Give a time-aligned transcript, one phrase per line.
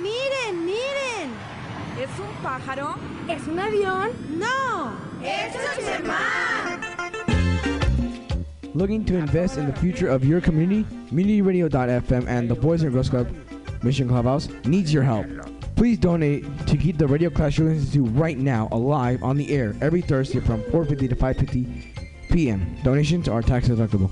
[0.00, 1.30] Miren, miren.
[2.00, 2.94] ¿Es un pájaro?
[3.28, 4.10] ¿Es un avión?
[4.38, 4.92] No.
[5.22, 5.62] ¡Es un
[8.74, 10.84] Looking to invest in the future of your community?
[11.10, 13.28] MutinyRadio.fm and the Boys and Girls Club
[13.82, 15.26] Mission Clubhouse needs your help.
[15.76, 19.50] Please donate to keep the radio class you're listening to right now alive on the
[19.50, 22.76] air every Thursday from 4:50 to 5:50 p.m.
[22.82, 24.10] Donations are tax deductible.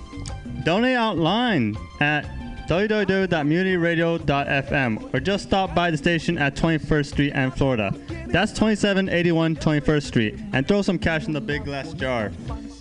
[0.65, 2.27] Donate online at
[2.71, 7.93] www.mutinyradio.fm or just stop by the station at 21st Street and Florida.
[8.29, 12.31] That's 2781 21st Street and throw some cash in the big glass jar.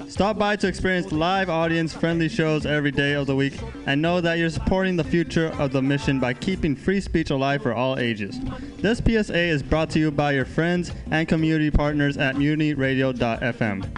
[0.07, 3.57] Stop by to experience live audience friendly shows every day of the week
[3.87, 7.63] and know that you're supporting the future of the mission by keeping free speech alive
[7.63, 8.39] for all ages.
[8.77, 13.89] This PSA is brought to you by your friends and community partners at mutinyradio.fm.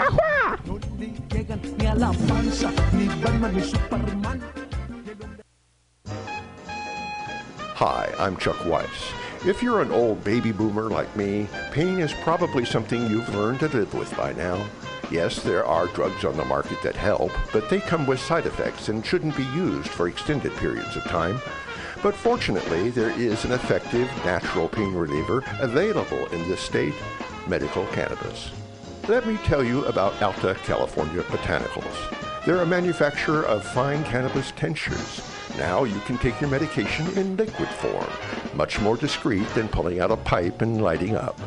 [7.84, 9.12] Hi, I'm Chuck Weiss.
[9.44, 13.69] If you're an old baby boomer like me, pain is probably something you've learned to
[13.69, 14.64] live with by now.
[15.09, 18.89] Yes, there are drugs on the market that help, but they come with side effects
[18.89, 21.41] and shouldn't be used for extended periods of time.
[22.03, 26.94] But fortunately, there is an effective natural pain reliever available in this state,
[27.47, 28.52] medical cannabis.
[29.08, 32.45] Let me tell you about Alta California Botanicals.
[32.45, 35.31] They're a manufacturer of fine cannabis tinctures.
[35.57, 38.09] Now you can take your medication in liquid form,
[38.55, 41.39] much more discreet than pulling out a pipe and lighting up.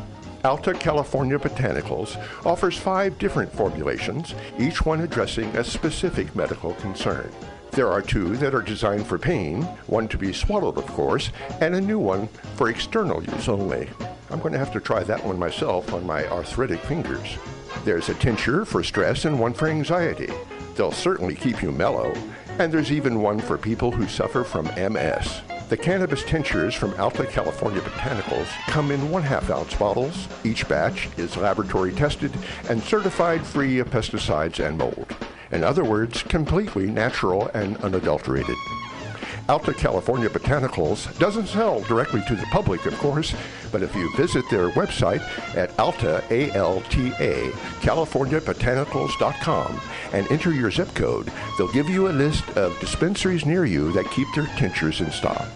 [0.43, 7.31] Alta California Botanicals offers five different formulations, each one addressing a specific medical concern.
[7.71, 11.75] There are two that are designed for pain, one to be swallowed, of course, and
[11.75, 13.89] a new one for external use only.
[14.29, 17.37] I'm going to have to try that one myself on my arthritic fingers.
[17.83, 20.29] There's a tincture for stress and one for anxiety.
[20.75, 22.13] They'll certainly keep you mellow.
[22.57, 25.41] And there's even one for people who suffer from MS.
[25.67, 30.29] The cannabis tinctures from Alta California Botanicals come in one half ounce bottles.
[30.45, 32.31] Each batch is laboratory tested
[32.69, 35.13] and certified free of pesticides and mold.
[35.51, 38.55] In other words, completely natural and unadulterated.
[39.47, 43.35] Alta California Botanicals doesn't sell directly to the public, of course,
[43.71, 45.21] but if you visit their website
[45.55, 47.51] at alta, A-L-T-A,
[47.81, 49.81] californiabotanicals.com
[50.13, 54.09] and enter your zip code, they'll give you a list of dispensaries near you that
[54.09, 55.47] keep their tinctures in stock.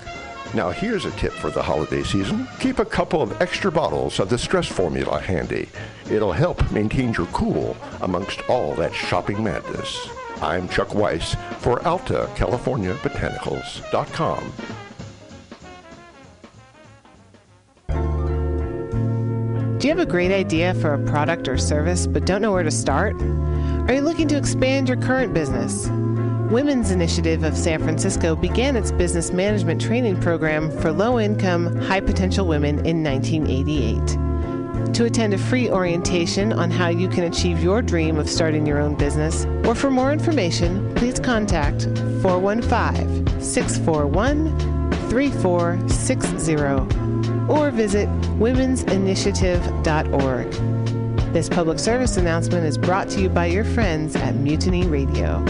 [0.53, 2.47] Now here's a tip for the holiday season.
[2.59, 5.67] Keep a couple of extra bottles of the stress formula handy.
[6.11, 10.09] It'll help maintain your cool amongst all that shopping madness.
[10.41, 14.53] I'm Chuck Weiss for Alta California Botanicals.com.
[19.79, 22.63] Do you have a great idea for a product or service but don't know where
[22.63, 23.15] to start?
[23.21, 25.89] Are you looking to expand your current business?
[26.51, 32.01] Women's Initiative of San Francisco began its business management training program for low income, high
[32.01, 34.28] potential women in 1988.
[34.93, 38.79] To attend a free orientation on how you can achieve your dream of starting your
[38.79, 41.83] own business, or for more information, please contact
[42.21, 46.55] 415 641 3460
[47.49, 50.51] or visit womensinitiative.org.
[51.33, 55.45] This public service announcement is brought to you by your friends at Mutiny Radio.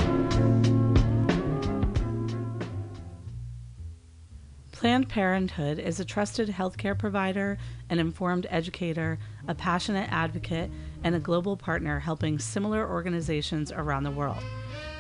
[4.72, 7.58] Planned Parenthood is a trusted healthcare provider,
[7.90, 9.18] an informed educator,
[9.48, 10.70] a passionate advocate,
[11.04, 14.44] and a global partner helping similar organizations around the world.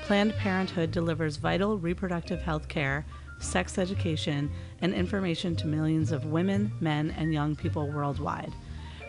[0.03, 3.05] Planned Parenthood delivers vital reproductive health care,
[3.39, 4.49] sex education,
[4.81, 8.53] and information to millions of women, men, and young people worldwide.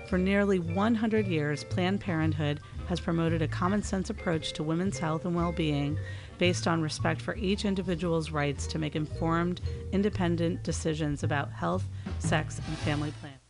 [0.09, 5.25] For nearly 100 years, Planned Parenthood has promoted a common sense approach to women's health
[5.25, 5.97] and well being
[6.39, 9.61] based on respect for each individual's rights to make informed,
[9.93, 11.85] independent decisions about health,
[12.19, 13.41] sex, and family planning.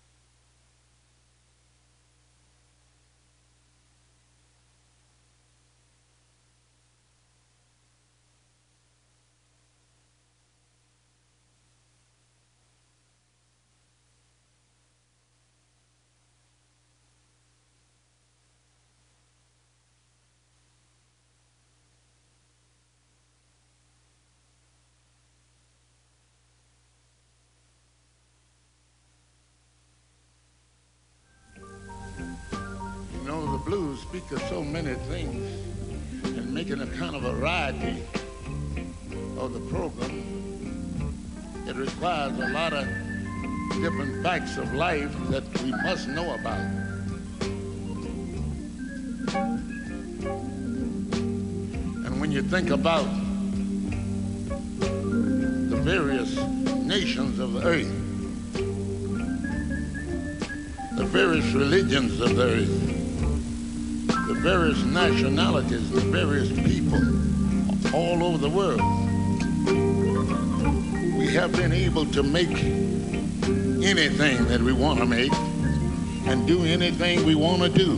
[33.12, 35.36] You know, the blues speak of so many things
[36.24, 38.02] and making a kind of variety
[39.38, 41.14] of the program.
[41.68, 42.88] It requires a lot of
[43.80, 46.58] different facts of life that we must know about.
[52.04, 53.06] And when you think about
[54.80, 56.36] the various
[56.82, 57.92] nations of the earth,
[60.96, 62.99] the various religions of the
[64.34, 67.00] the various nationalities, the various people
[67.92, 68.80] all over the world.
[71.18, 72.48] We have been able to make
[73.84, 75.32] anything that we want to make
[76.28, 77.96] and do anything we want to do.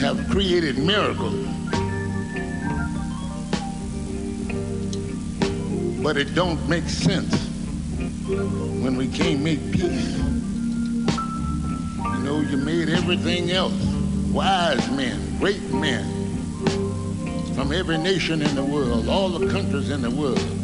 [0.00, 1.46] Have created miracles.
[6.02, 7.34] But it don't make sense
[8.28, 10.27] when we can't make peace.
[12.48, 13.74] You made everything else.
[14.32, 16.04] Wise men, great men
[17.54, 20.58] from every nation in the world, all the countries in the world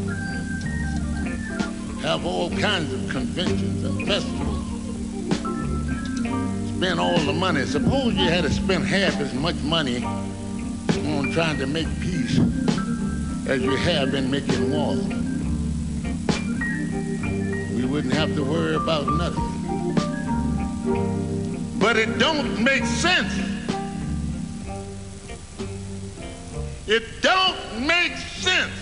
[2.05, 4.67] have all kinds of conventions and festivals.
[6.77, 7.65] Spend all the money.
[7.65, 12.39] Suppose you had to spend half as much money on trying to make peace
[13.49, 14.97] as you have been making war.
[17.75, 21.24] We wouldn't have to worry about nothing.
[21.85, 23.31] But it don't make sense.
[26.87, 28.73] It don't make sense.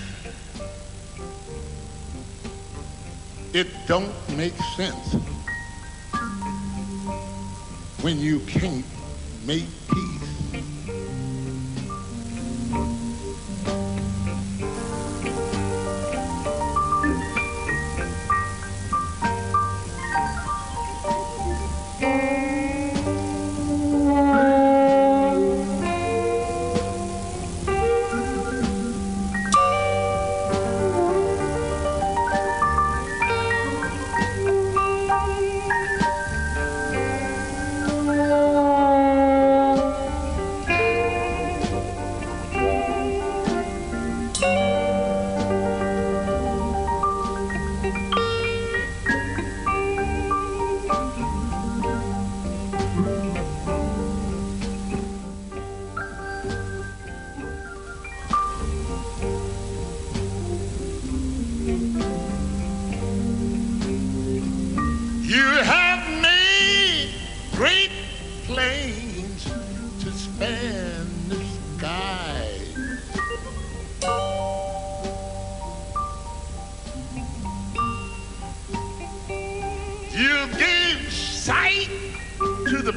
[3.52, 5.14] It don't make sense
[8.02, 8.86] when you can't
[9.44, 9.66] make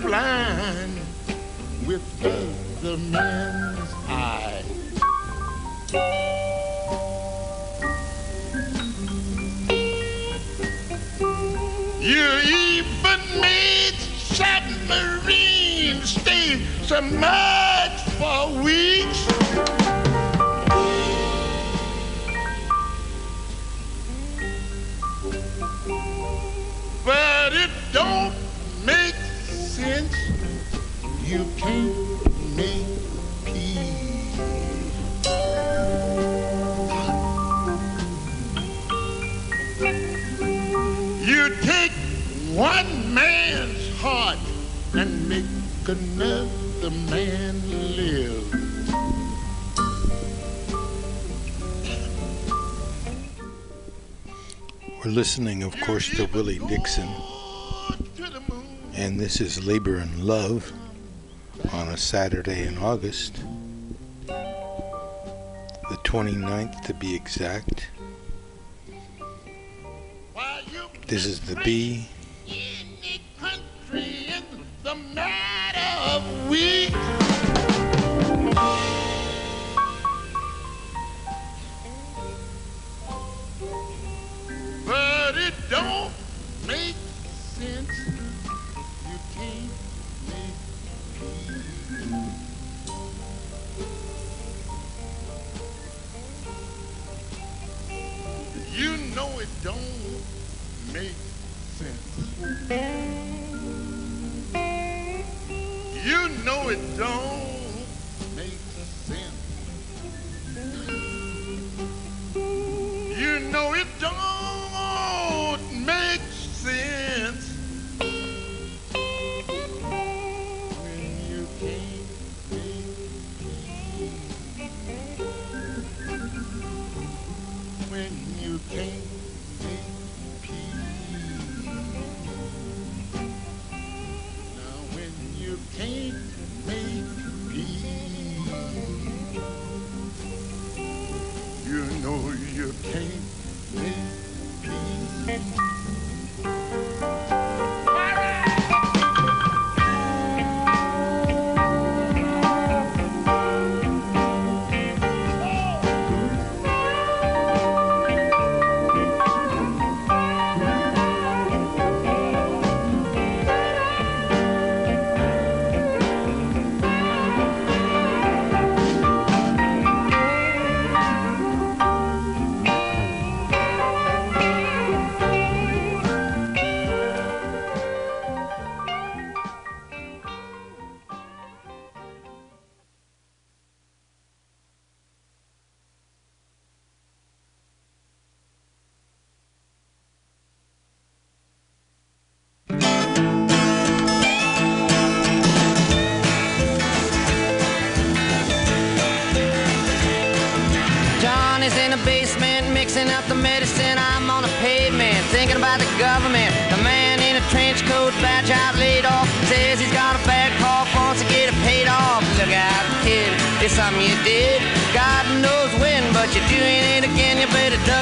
[0.05, 0.99] blind
[1.87, 2.03] with
[2.81, 4.63] the men's eye.
[11.99, 13.97] You even made
[14.35, 19.84] submarines stay submerged for weeks.
[31.35, 32.87] You can't make
[33.43, 34.37] peace.
[41.27, 41.91] You take
[42.55, 44.37] one man's heart
[44.93, 45.43] and make
[45.85, 47.61] another man
[47.97, 48.53] live.
[55.03, 57.09] We're listening, of course, to Willie Dixon.
[58.93, 60.71] And this is Labor and Love
[61.85, 63.43] on a Saturday in August,
[64.25, 67.89] the 29th to be exact.
[71.07, 72.07] This is the B.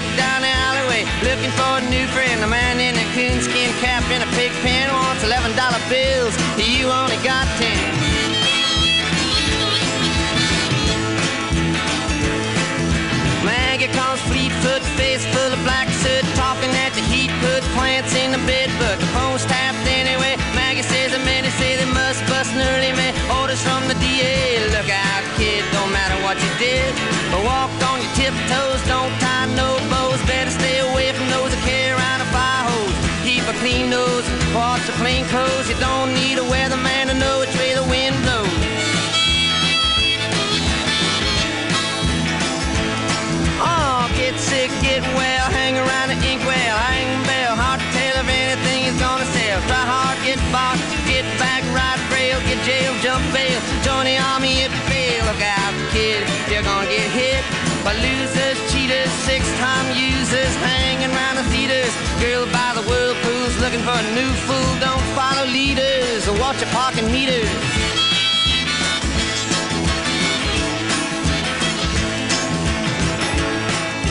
[0.03, 2.41] Better down the alleyway, looking for a new friend.
[2.41, 6.35] The man in a coonskin cap and a pig pen wants eleven dollar bills.
[6.59, 7.79] You only got ten.
[13.43, 18.31] Maggie comes fleet-foot, face full of black soot, talking at the heat, put plants in
[18.31, 20.35] the bed, but the phone's tapped anyway.
[20.55, 23.13] Maggie says the men say they must bust an early man.
[23.39, 24.63] Orders from the DA.
[24.71, 26.91] Look out, kid, don't matter what you did,
[27.31, 29.22] but walk on your tiptoes, don't
[35.33, 35.67] clothes.
[35.67, 38.53] You don't need a weatherman to know which way the wind blows.
[43.57, 48.29] Oh, get sick, get well, hang around the inkwell, hang bell, hard to tell if
[48.29, 49.57] anything is gonna sell.
[49.65, 50.77] Try hard, get bought,
[51.09, 55.21] get back, ride rail, get jail, jump bail, join the army if you fail.
[55.25, 57.41] Look out, kid, you're gonna get hit
[57.81, 61.93] by losers, cheaters, six-time users, hanging around the theaters.
[62.21, 62.72] Girl by
[63.63, 64.71] looking for a new fool.
[64.83, 67.47] Don't follow leaders or watch your parking meters.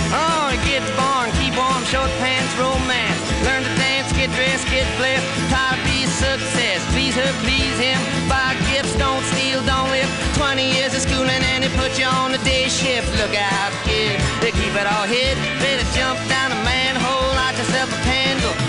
[0.08, 3.20] Oh, get born, keep warm, short pants, romance.
[3.44, 5.28] Learn to dance, get dressed, get blessed.
[5.52, 6.80] Try to be success.
[6.96, 8.00] Please her, please him.
[8.32, 10.08] Buy gifts, don't steal, don't live.
[10.40, 13.12] 20 years of schooling and they put you on the day shift.
[13.20, 15.36] Look out, kid, they keep it all hid.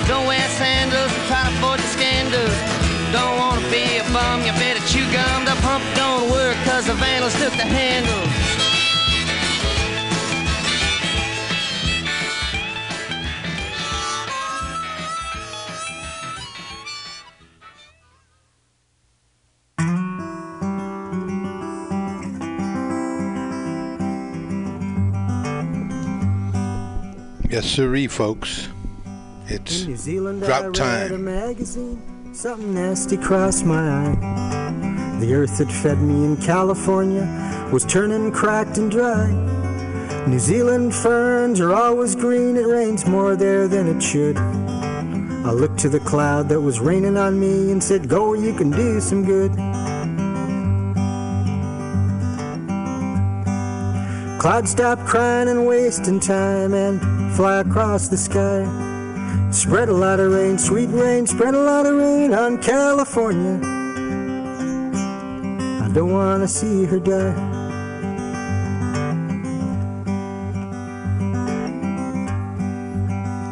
[0.08, 2.58] Don't wear sandals, try to avoid the scandals.
[3.12, 5.46] Don't wanna be a bum, you better chew gum.
[5.46, 8.24] The pump don't work cause the vandals took the handle.
[27.50, 28.73] Yes, sirree, folks.
[29.48, 31.26] It's In New Zealand, I drop read a time.
[31.26, 32.34] magazine.
[32.34, 35.18] Something nasty crossed my eye.
[35.20, 37.26] The earth that fed me in California
[37.72, 39.32] was turning cracked and dry.
[40.28, 42.56] New Zealand ferns are always green.
[42.56, 44.38] It rains more there than it should.
[44.38, 48.72] I looked to the cloud that was raining on me and said, Go, you can
[48.72, 49.52] do some good.
[54.40, 58.93] Clouds stop crying and wasting time and fly across the sky.
[59.54, 63.60] Spread a lot of rain, sweet rain, spread a lot of rain on California.
[65.80, 67.36] I don't want to see her die.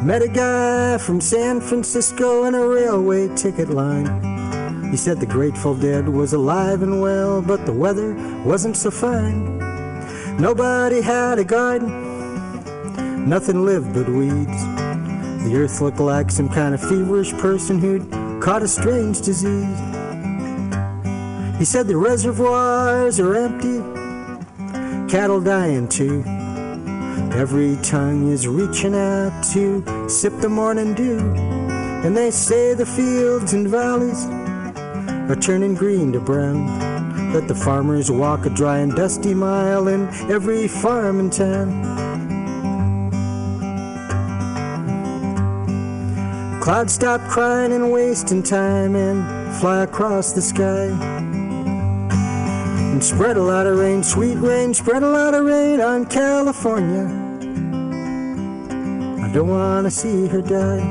[0.02, 4.90] Met a guy from San Francisco in a railway ticket line.
[4.90, 8.12] He said the Grateful Dead was alive and well, but the weather
[8.44, 9.58] wasn't so fine.
[10.36, 14.81] Nobody had a garden, nothing lived but weeds.
[15.44, 18.10] The earth looked like some kind of feverish person who'd
[18.42, 19.78] caught a strange disease.
[21.58, 23.78] He said the reservoirs are empty,
[25.10, 26.24] cattle dying too.
[27.34, 31.18] Every tongue is reaching out to sip the morning dew.
[32.04, 34.26] And they say the fields and valleys
[35.30, 36.66] are turning green to brown.
[37.32, 42.01] That the farmers walk a dry and dusty mile in every farm in town.
[46.62, 50.86] Clouds stop crying and wasting time and fly across the sky.
[52.92, 57.06] And spread a lot of rain, sweet rain, spread a lot of rain on California.
[59.24, 60.86] I don't want to see her die.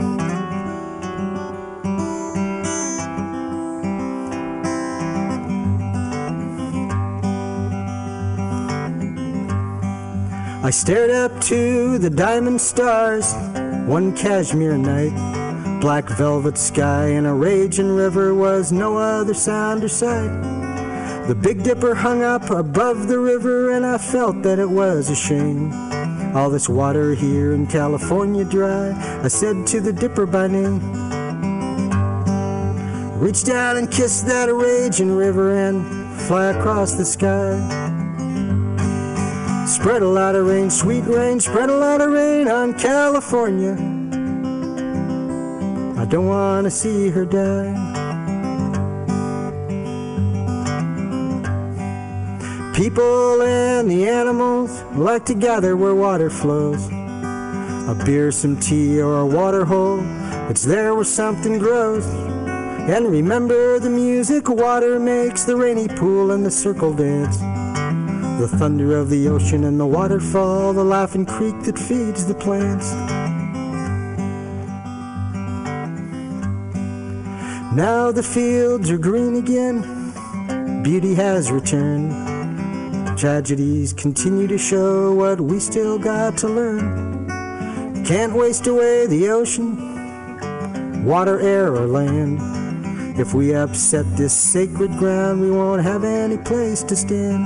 [10.66, 13.34] I stared up to the diamond stars
[13.88, 15.41] one cashmere night.
[15.82, 20.30] Black velvet sky and a raging river was no other sound or sight.
[21.28, 25.16] The Big Dipper hung up above the river, and I felt that it was a
[25.16, 25.74] shame.
[26.36, 28.92] All this water here in California dry,
[29.24, 30.80] I said to the Dipper by name.
[33.20, 35.84] Reach down and kiss that raging river and
[36.22, 37.58] fly across the sky.
[39.66, 43.91] Spread a lot of rain, sweet rain, spread a lot of rain on California.
[46.12, 47.72] Don't want to see her die.
[52.76, 56.86] People and the animals like to gather where water flows.
[56.90, 60.02] A beer, some tea, or a water hole.
[60.50, 62.06] It's there where something grows.
[62.06, 67.38] And remember the music water makes, the rainy pool and the circle dance.
[68.38, 72.92] The thunder of the ocean and the waterfall, the laughing creek that feeds the plants.
[77.74, 82.12] Now the fields are green again, beauty has returned.
[83.18, 87.28] Tragedies continue to show what we still got to learn.
[88.04, 93.18] Can't waste away the ocean, water, air, or land.
[93.18, 97.46] If we upset this sacred ground, we won't have any place to stand.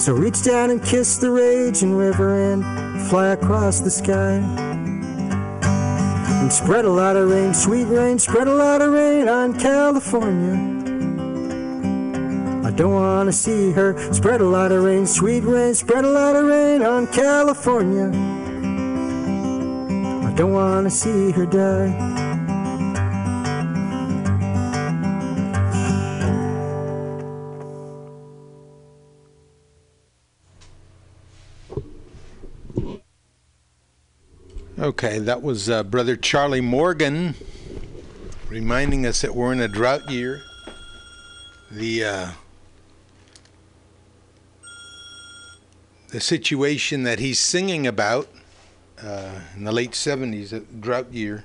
[0.00, 4.65] So reach down and kiss the raging river and fly across the sky.
[6.46, 10.54] And spread a lot of rain, sweet rain, spread a lot of rain on California.
[12.64, 16.08] I don't want to see her spread a lot of rain, sweet rain, spread a
[16.08, 18.10] lot of rain on California.
[20.24, 22.15] I don't want to see her die.
[34.86, 37.34] Okay, that was uh, Brother Charlie Morgan
[38.48, 40.44] reminding us that we're in a drought year.
[41.72, 42.30] The uh,
[46.10, 48.28] the situation that he's singing about
[49.02, 51.42] uh, in the late 70s, a drought year,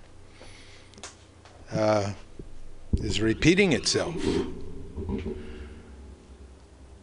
[1.72, 2.14] uh,
[2.98, 4.14] is repeating itself.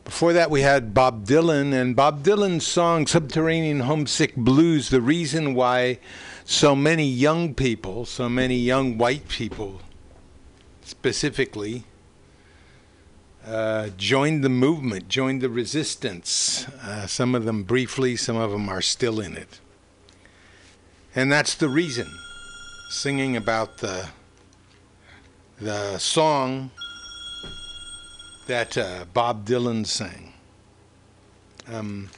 [0.04, 4.88] Before that, we had Bob Dylan, and Bob Dylan's song Subterranean Homesick Blues.
[4.88, 5.98] The reason why
[6.50, 9.82] so many young people, so many young white people
[10.80, 11.84] specifically,
[13.46, 16.66] uh, joined the movement, joined the resistance.
[16.82, 19.60] Uh, some of them briefly, some of them are still in it.
[21.14, 22.08] And that's the reason.
[22.88, 24.08] Singing about the,
[25.60, 26.70] the song
[28.46, 30.32] that uh, Bob Dylan sang.
[31.70, 32.08] Um,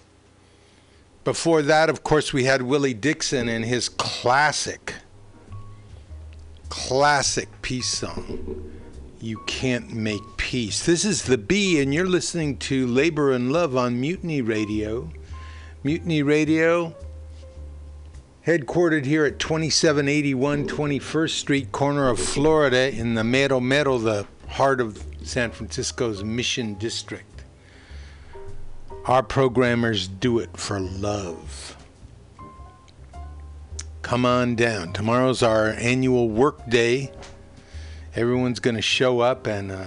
[1.25, 4.95] before that, of course, we had Willie Dixon and his classic,
[6.69, 8.73] classic peace song,
[9.21, 10.87] You Can't Make Peace.
[10.87, 15.11] This is The B, and you're listening to Labor and Love on Mutiny Radio.
[15.83, 16.95] Mutiny Radio,
[18.47, 24.81] headquartered here at 2781 21st Street, corner of Florida, in the Mero Mero, the heart
[24.81, 27.30] of San Francisco's Mission District.
[29.07, 31.77] Our programmers do it for love.
[34.03, 34.93] Come on down.
[34.93, 37.11] Tomorrow's our annual work day.
[38.15, 39.87] Everyone's going to show up and uh,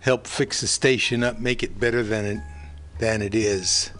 [0.00, 2.38] help fix the station up, make it better than it
[2.98, 3.90] than it is,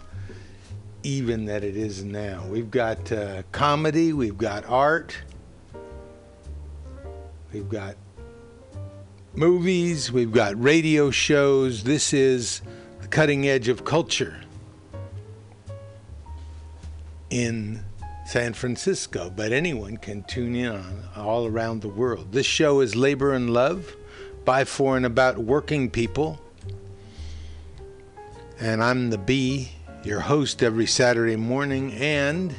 [1.03, 2.45] even that it is now.
[2.47, 5.17] We've got uh, comedy, we've got art,
[7.51, 7.97] we've got
[9.33, 11.83] movies, we've got radio shows.
[11.83, 12.61] This is
[13.15, 14.41] cutting edge of culture
[17.29, 17.81] in
[18.25, 20.83] San Francisco, but anyone can tune in
[21.15, 22.33] all around the world.
[22.33, 23.95] This show is Labor and Love
[24.43, 26.41] by, for, and about working people.
[28.59, 29.69] And I'm the B,
[30.03, 32.53] your host every Saturday morning, and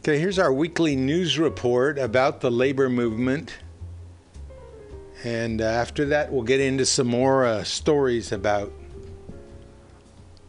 [0.00, 3.58] Okay, here's our weekly news report about the labor movement.
[5.24, 8.72] And uh, after that, we'll get into some more uh, stories about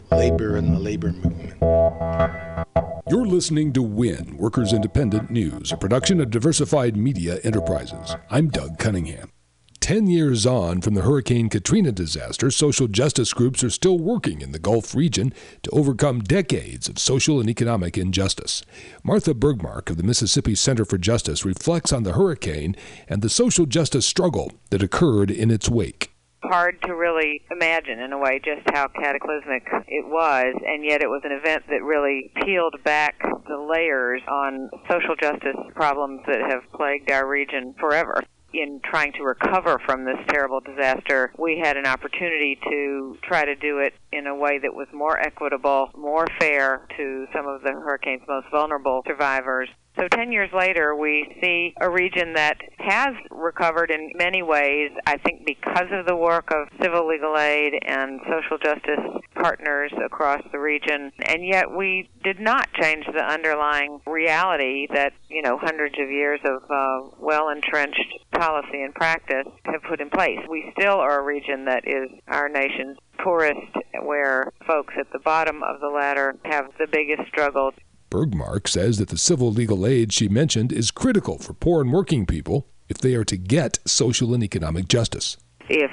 [0.10, 2.68] labor and the labor movement.
[3.12, 8.16] You're listening to WIN, Workers Independent News, a production of Diversified Media Enterprises.
[8.30, 9.34] I'm Doug Cunningham.
[9.82, 14.54] Ten years on from the Hurricane Katrina disaster, social justice groups are still working in
[14.54, 18.64] the Gulf region to overcome decades of social and economic injustice.
[19.04, 22.78] Martha Bergmark of the Mississippi Center for Justice reflects on the hurricane
[23.10, 26.12] and the social justice struggle that occurred in its wake
[26.44, 31.08] hard to really imagine in a way just how cataclysmic it was and yet it
[31.08, 33.16] was an event that really peeled back
[33.48, 38.22] the layers on social justice problems that have plagued our region forever.
[38.54, 43.56] In trying to recover from this terrible disaster, we had an opportunity to try to
[43.56, 47.72] do it in a way that was more equitable, more fair to some of the
[47.72, 53.92] hurricane's most vulnerable survivors, So 10 years later, we see a region that has recovered
[53.92, 58.58] in many ways, I think because of the work of civil legal aid and social
[58.58, 65.14] justice partners across the region, and yet we did not change the underlying reality that,
[65.30, 70.40] you know, hundreds of years of uh, well-entrenched policy and practice have put in place.
[70.50, 75.62] We still are a region that is our nation's poorest, where folks at the bottom
[75.64, 77.72] of the ladder have the biggest struggle
[78.12, 82.26] Bergmark says that the civil legal aid she mentioned is critical for poor and working
[82.26, 85.38] people if they are to get social and economic justice.
[85.70, 85.90] If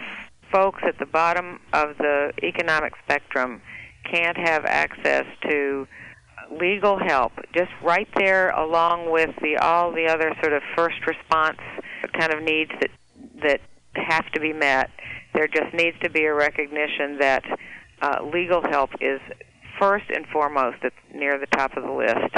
[0.53, 3.63] folks at the bottom of the economic spectrum
[4.11, 5.87] can't have access to
[6.61, 11.61] legal help, just right there along with the all the other sort of first response
[12.19, 12.91] kind of needs that
[13.43, 13.61] that
[13.95, 14.91] have to be met,
[15.35, 17.45] there just needs to be a recognition that
[18.03, 19.21] uh, legal help is
[19.79, 22.35] first and foremost it's near the top of the list.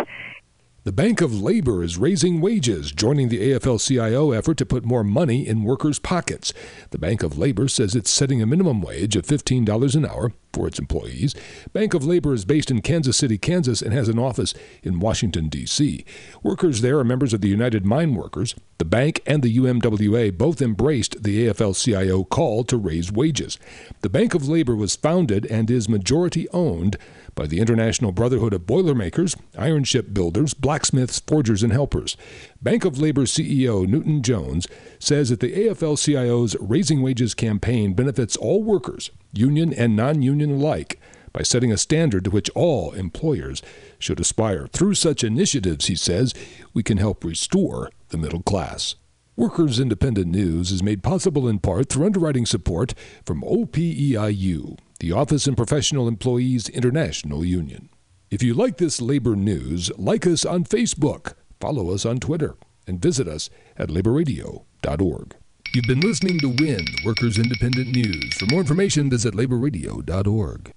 [0.83, 5.05] The Bank of Labor is raising wages, joining the AFL CIO effort to put more
[5.05, 6.55] money in workers' pockets.
[6.89, 10.67] The Bank of Labor says it's setting a minimum wage of $15 an hour for
[10.67, 11.35] its employees.
[11.75, 15.51] Bank of Labor is based in Kansas City, Kansas, and has an office in Washington,
[15.51, 16.03] D.C.
[16.43, 18.55] Workers there are members of the United Mine Workers.
[18.79, 23.59] The bank and the UMWA both embraced the AFL CIO call to raise wages.
[24.01, 26.97] The Bank of Labor was founded and is majority owned
[27.41, 32.15] by the International Brotherhood of Boilermakers, iron ship builders, blacksmiths, forgers, and helpers.
[32.61, 38.37] Bank of Labor CEO Newton Jones says that the AFL CIO's Raising Wages campaign benefits
[38.37, 41.01] all workers, union and non union alike,
[41.33, 43.63] by setting a standard to which all employers
[43.99, 44.67] should aspire.
[44.67, 46.35] Through such initiatives, he says,
[46.75, 48.97] we can help restore the middle class.
[49.35, 52.93] Workers Independent News is made possible in part through underwriting support
[53.25, 57.89] from OPEIU, the Office and Professional Employees International Union.
[58.31, 63.01] If you like this labor news, like us on Facebook, follow us on Twitter, and
[63.01, 65.37] visit us at laborradio.org.
[65.73, 68.35] You've been listening to WIN, Workers Independent News.
[68.35, 70.73] For more information, visit laborradio.org.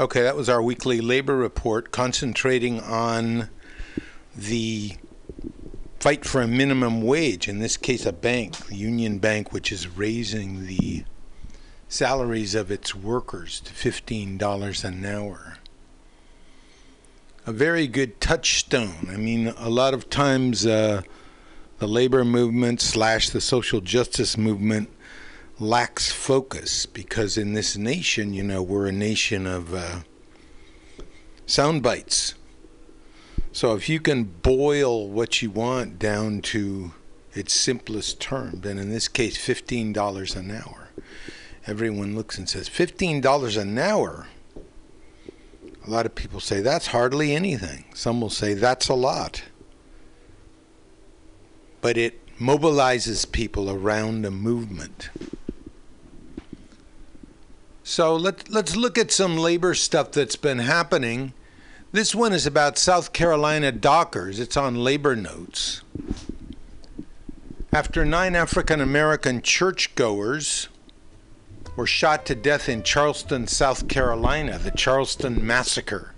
[0.00, 3.50] Okay, that was our weekly labor report concentrating on
[4.34, 4.96] the
[6.00, 9.86] fight for a minimum wage, in this case, a bank, the Union Bank, which is
[9.86, 11.04] raising the
[11.92, 15.58] salaries of its workers to $15 an hour.
[17.44, 19.08] A very good touchstone.
[19.10, 21.02] I mean, a lot of times uh,
[21.80, 24.88] the labor movement slash the social justice movement
[25.60, 30.00] lacks focus because in this nation, you know, we're a nation of uh,
[31.44, 32.32] sound bites.
[33.52, 36.92] So if you can boil what you want down to
[37.34, 40.82] its simplest term, then in this case, $15 an hour
[41.66, 44.26] everyone looks and says, $15 an hour.
[45.86, 47.84] A lot of people say that's hardly anything.
[47.94, 49.44] Some will say that's a lot.
[51.80, 55.10] But it mobilizes people around a movement.
[57.82, 61.32] So let, let's look at some labor stuff that's been happening.
[61.90, 64.38] This one is about South Carolina dockers.
[64.38, 65.82] It's on Labor Notes.
[67.72, 70.68] After nine African American churchgoers
[71.76, 76.14] were shot to death in Charleston, South Carolina, the Charleston Massacre.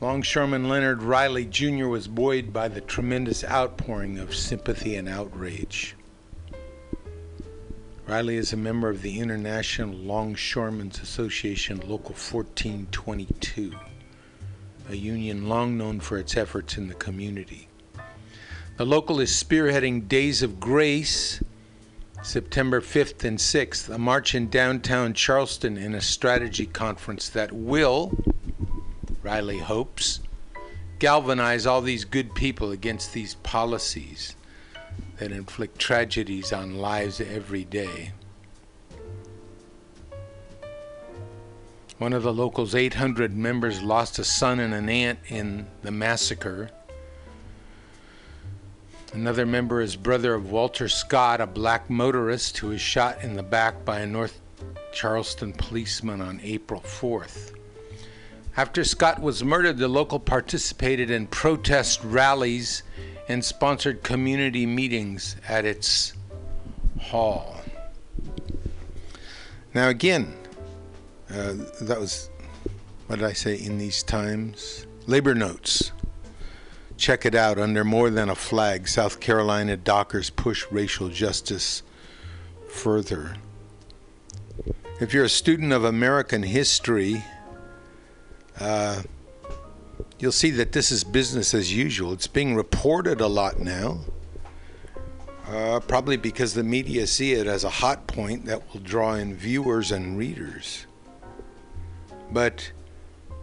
[0.00, 1.86] Longshoreman Leonard Riley Jr.
[1.86, 5.94] was buoyed by the tremendous outpouring of sympathy and outrage.
[8.06, 13.72] Riley is a member of the International Longshoremen's Association Local 1422,
[14.88, 17.68] a union long known for its efforts in the community.
[18.78, 21.42] The local is spearheading Days of Grace,
[22.22, 28.12] September 5th and 6th, a march in downtown Charleston in a strategy conference that will,
[29.22, 30.20] Riley hopes,
[30.98, 34.36] galvanize all these good people against these policies
[35.16, 38.12] that inflict tragedies on lives every day.
[41.96, 46.70] One of the local's 800 members lost a son and an aunt in the massacre.
[49.12, 53.42] Another member is brother of Walter Scott, a black motorist who was shot in the
[53.42, 54.40] back by a North
[54.92, 57.54] Charleston policeman on April 4th.
[58.56, 62.84] After Scott was murdered, the local participated in protest rallies
[63.28, 66.12] and sponsored community meetings at its
[67.00, 67.60] hall.
[69.74, 70.34] Now, again,
[71.30, 72.30] uh, that was,
[73.08, 74.86] what did I say, in these times?
[75.06, 75.90] Labor notes.
[77.00, 78.86] Check it out under More Than a Flag.
[78.86, 81.82] South Carolina dockers push racial justice
[82.68, 83.36] further.
[85.00, 87.24] If you're a student of American history,
[88.60, 89.00] uh,
[90.18, 92.12] you'll see that this is business as usual.
[92.12, 94.00] It's being reported a lot now.
[95.48, 99.34] Uh, probably because the media see it as a hot point that will draw in
[99.34, 100.84] viewers and readers.
[102.30, 102.72] But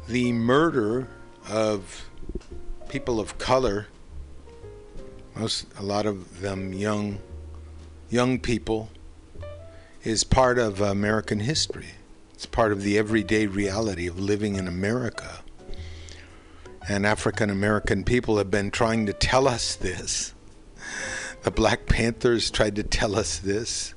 [0.08, 1.08] the murder
[1.50, 2.08] of
[2.89, 3.88] people of color,
[5.36, 7.19] most a lot of them young
[8.10, 8.89] young people,
[10.04, 11.91] is part of American history.
[12.34, 15.39] It's part of the everyday reality of living in America.
[16.88, 20.34] And African American people have been trying to tell us this
[21.43, 23.93] the Black Panthers tried to tell us this.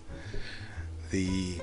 [1.10, 1.60] The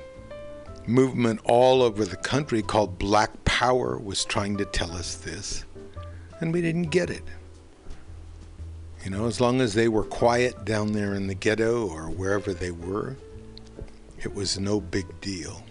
[0.86, 5.63] movement all over the country called Black Power was trying to tell us this,
[6.39, 7.23] and we didn't get it.
[9.04, 12.54] You know, as long as they were quiet down there in the ghetto or wherever
[12.54, 13.15] they were,
[14.19, 15.63] it was no big deal.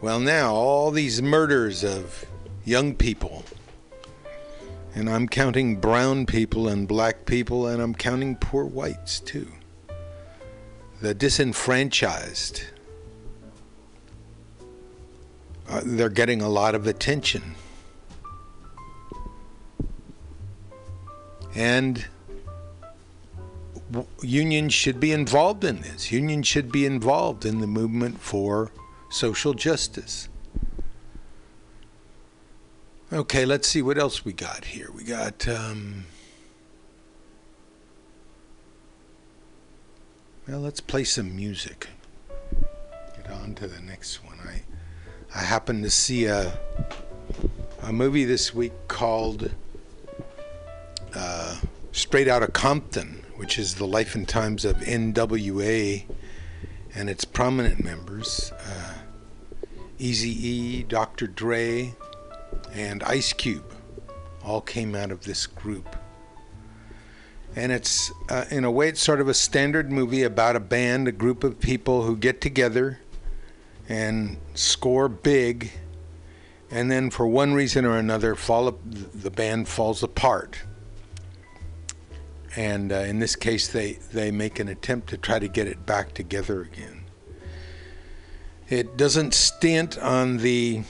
[0.00, 2.24] Well, now all these murders of
[2.64, 3.44] young people
[4.98, 9.46] and I'm counting brown people and black people, and I'm counting poor whites too.
[11.00, 12.62] The disenfranchised.
[15.68, 17.54] Uh, they're getting a lot of attention.
[21.58, 22.06] And
[24.22, 26.12] unions should be involved in this.
[26.12, 28.70] Unions should be involved in the movement for
[29.10, 30.28] social justice.
[33.12, 34.88] Okay, let's see what else we got here.
[34.94, 35.48] We got.
[35.48, 36.04] Um,
[40.46, 41.88] well, let's play some music.
[43.16, 44.38] Get on to the next one.
[44.46, 44.62] I
[45.34, 46.56] I happened to see a
[47.82, 49.50] a movie this week called
[51.14, 51.60] uh,
[51.92, 56.04] Straight Outta Compton, which is the life and times of NWA
[56.94, 58.94] and its prominent members, uh,
[59.98, 61.26] E, Dr.
[61.26, 61.94] Dre
[62.72, 63.72] and Ice Cube
[64.44, 65.96] all came out of this group.
[67.56, 71.08] And it's, uh, in a way, it's sort of a standard movie about a band,
[71.08, 73.00] a group of people who get together
[73.88, 75.72] and score big,
[76.70, 80.60] and then for one reason or another, fall, the band falls apart.
[82.58, 85.86] And uh, in this case, they, they make an attempt to try to get it
[85.86, 87.04] back together again.
[88.68, 90.82] It doesn't stint on the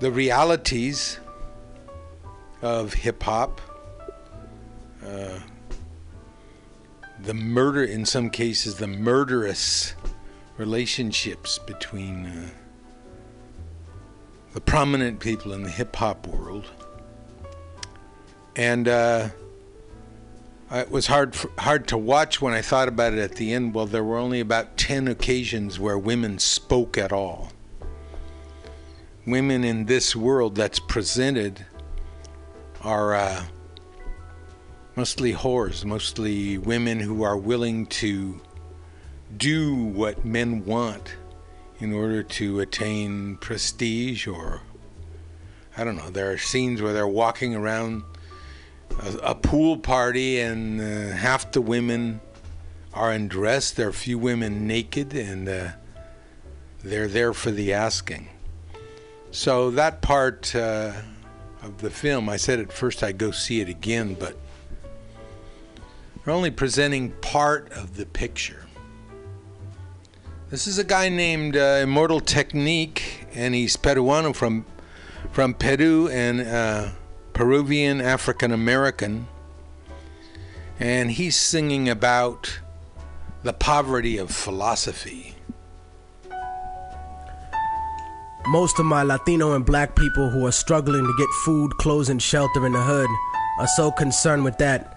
[0.00, 1.20] the realities
[2.62, 3.60] of hip hop,
[5.04, 5.40] uh,
[7.20, 9.94] the murder, in some cases, the murderous
[10.56, 12.48] relationships between uh,
[14.54, 16.64] the prominent people in the hip hop world.
[18.58, 19.28] And uh,
[20.70, 23.72] it was hard hard to watch when I thought about it at the end.
[23.72, 27.52] Well, there were only about 10 occasions where women spoke at all
[29.28, 31.66] women in this world that's presented
[32.80, 33.44] are uh,
[34.96, 38.40] mostly whores, mostly women who are willing to
[39.36, 41.14] do what men want
[41.78, 44.62] in order to attain prestige or
[45.76, 46.10] I don't know.
[46.10, 48.02] There are scenes where they're walking around
[49.02, 52.20] a, a pool party and uh, half the women
[52.94, 53.76] are undressed.
[53.76, 55.68] There are a few women naked and uh,
[56.82, 58.28] they're there for the asking.
[59.30, 60.92] So that part uh,
[61.62, 64.36] of the film, I said at first I'd go see it again, but
[66.24, 68.66] we're only presenting part of the picture.
[70.50, 74.64] This is a guy named uh, Immortal Technique, and he's Peruano from
[75.30, 76.88] from Peru and uh,
[77.38, 79.28] Peruvian African American,
[80.80, 82.58] and he's singing about
[83.44, 85.36] the poverty of philosophy.
[88.48, 92.20] Most of my Latino and black people who are struggling to get food, clothes, and
[92.20, 93.08] shelter in the hood
[93.60, 94.96] are so concerned with that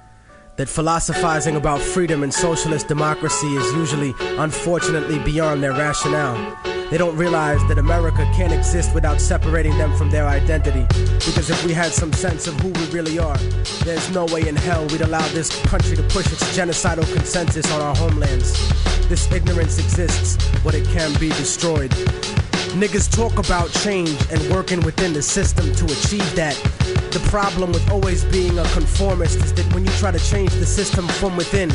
[0.55, 6.70] that philosophizing about freedom and socialist democracy is usually, unfortunately, beyond their rationale.
[6.91, 10.85] They don't realize that America can't exist without separating them from their identity.
[11.25, 13.37] Because if we had some sense of who we really are,
[13.85, 17.79] there's no way in hell we'd allow this country to push its genocidal consensus on
[17.79, 18.51] our homelands.
[19.07, 21.93] This ignorance exists, but it can be destroyed.
[22.71, 26.55] Niggas talk about change and working within the system to achieve that.
[27.11, 30.65] The problem with always being a conformist is that when you try to change the
[30.65, 31.69] system from within,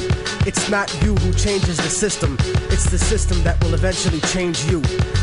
[0.47, 2.39] it's not you who changes the system,
[2.71, 4.81] it's the system that will eventually change you.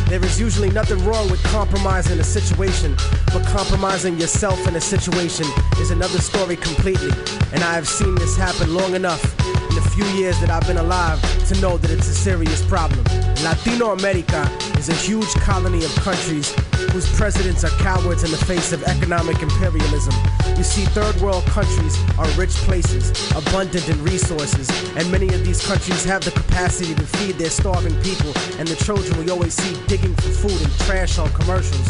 [0.10, 2.96] There is usually nothing wrong with compromising a situation,
[3.34, 5.48] but compromising yourself in a situation
[5.80, 7.12] is another story completely.
[7.52, 10.78] And I have seen this happen long enough in the few years that I've been
[10.78, 13.04] alive to know that it's a serious problem.
[13.44, 16.54] Latino America is a huge colony of countries
[16.92, 20.14] whose presidents are cowards in the face of economic imperialism.
[20.58, 25.66] You see, third world countries are rich places, abundant in resources, and many of these
[25.66, 29.74] countries have the capacity to feed their starving people and the children we always see
[29.88, 31.90] digging for food and trash on commercials.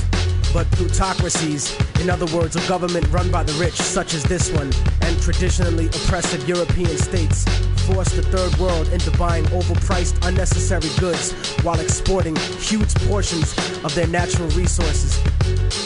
[0.54, 4.72] But plutocracies, in other words, a government run by the rich, such as this one,
[5.02, 7.46] and traditionally oppressive European states,
[7.84, 14.08] force the third world into buying overpriced, unnecessary goods while exporting huge portions of their
[14.08, 15.20] natural resources.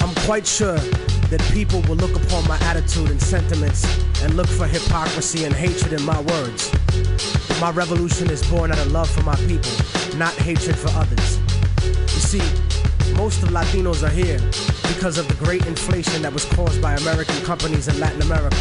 [0.01, 0.77] I'm quite sure
[1.29, 3.83] that people will look upon my attitude and sentiments
[4.21, 6.71] and look for hypocrisy and hatred in my words.
[7.59, 9.71] My revolution is born out of love for my people,
[10.17, 11.39] not hatred for others.
[11.83, 12.41] You see,
[13.17, 14.39] most of Latinos are here
[14.93, 18.55] because of the great inflation that was caused by American companies in Latin America.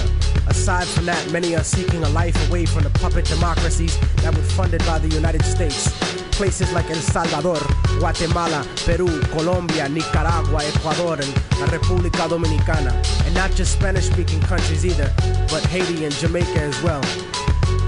[0.48, 4.48] Aside from that, many are seeking a life away from the puppet democracies that were
[4.58, 5.92] funded by the United States.
[6.32, 7.60] Places like El Salvador,
[7.98, 12.92] Guatemala, Peru, Colombia, Nicaragua, Ecuador, and La República Dominicana.
[13.26, 15.12] And not just Spanish speaking countries either,
[15.50, 17.02] but Haiti and Jamaica as well.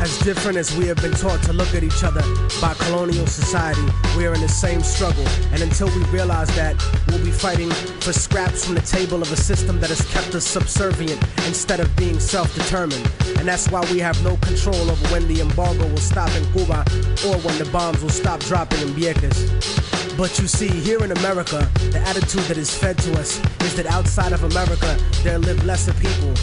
[0.01, 2.23] As different as we have been taught to look at each other
[2.61, 3.83] by colonial society,
[4.17, 5.27] we are in the same struggle.
[5.53, 6.77] And until we realize that,
[7.09, 10.47] we'll be fighting for scraps from the table of a system that has kept us
[10.47, 13.05] subservient instead of being self determined.
[13.39, 16.85] And that's why we have no control over when the embargo will stop in Cuba
[17.27, 19.89] or when the bombs will stop dropping in Vieques.
[20.17, 23.87] But you see, here in America, the attitude that is fed to us is that
[23.87, 26.35] outside of America, there live lesser people.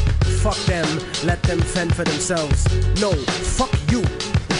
[0.46, 2.64] Fuck them, let them fend for themselves.
[3.02, 4.04] No, fuck you.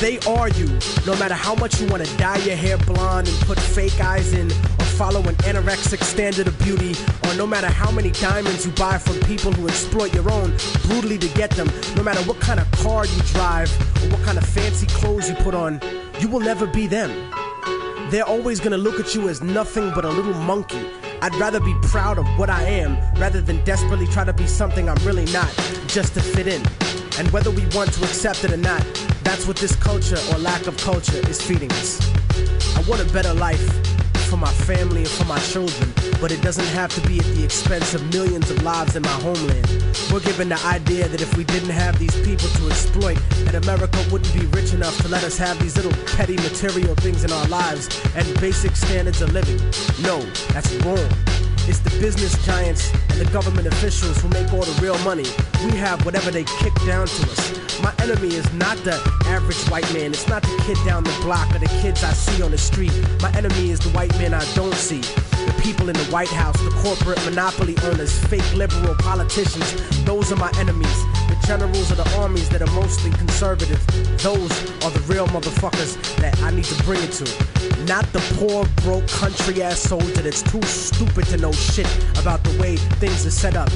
[0.02, 0.68] They are you.
[1.06, 4.34] No matter how much you want to dye your hair blonde and put fake eyes
[4.34, 6.96] in, or follow an anorexic standard of beauty,
[7.28, 11.20] or no matter how many diamonds you buy from people who exploit your own brutally
[11.20, 13.72] to get them, no matter what kind of car you drive,
[14.02, 15.80] or what kind of fancy clothes you put on,
[16.20, 17.12] you will never be them.
[18.16, 20.88] They're always gonna look at you as nothing but a little monkey.
[21.22, 24.88] I'd rather be proud of what I am rather than desperately try to be something
[24.88, 25.54] I'm really not,
[25.88, 26.62] just to fit in.
[27.20, 28.82] And whether we want to accept it or not,
[29.26, 32.00] that's what this culture or lack of culture is feeding us.
[32.78, 33.95] I want a better life
[34.26, 37.44] for my family and for my children, but it doesn't have to be at the
[37.44, 39.68] expense of millions of lives in my homeland.
[40.12, 44.04] We're given the idea that if we didn't have these people to exploit, that America
[44.12, 47.48] wouldn't be rich enough to let us have these little petty material things in our
[47.48, 49.58] lives and basic standards of living.
[50.02, 50.20] No,
[50.54, 51.45] that's wrong.
[51.68, 55.26] It's the business giants and the government officials who make all the real money.
[55.66, 57.82] We have whatever they kick down to us.
[57.82, 58.94] My enemy is not the
[59.26, 60.12] average white man.
[60.12, 62.94] It's not the kid down the block or the kids I see on the street.
[63.20, 65.02] My enemy is the white man I don't see.
[65.02, 69.70] The people in the White House, the corporate monopoly owners, fake liberal politicians,
[70.06, 70.98] those are my enemies.
[71.30, 71.38] The
[71.86, 73.86] generals of the armies that are mostly conservative,
[74.22, 74.52] those
[74.84, 77.86] are the real motherfuckers that I need to bring it to.
[77.86, 81.88] Not the poor, broke, country ass soldier that's too stupid to know shit
[82.20, 83.72] about the way things are set up.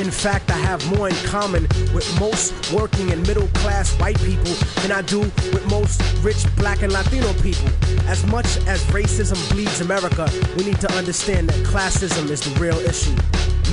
[0.00, 1.62] In fact, I have more in common
[1.94, 6.82] with most working and middle class white people than I do with most rich black
[6.82, 7.68] and Latino people.
[8.06, 12.78] As much as racism bleeds America, we need to understand that classism is the real
[12.80, 13.14] issue.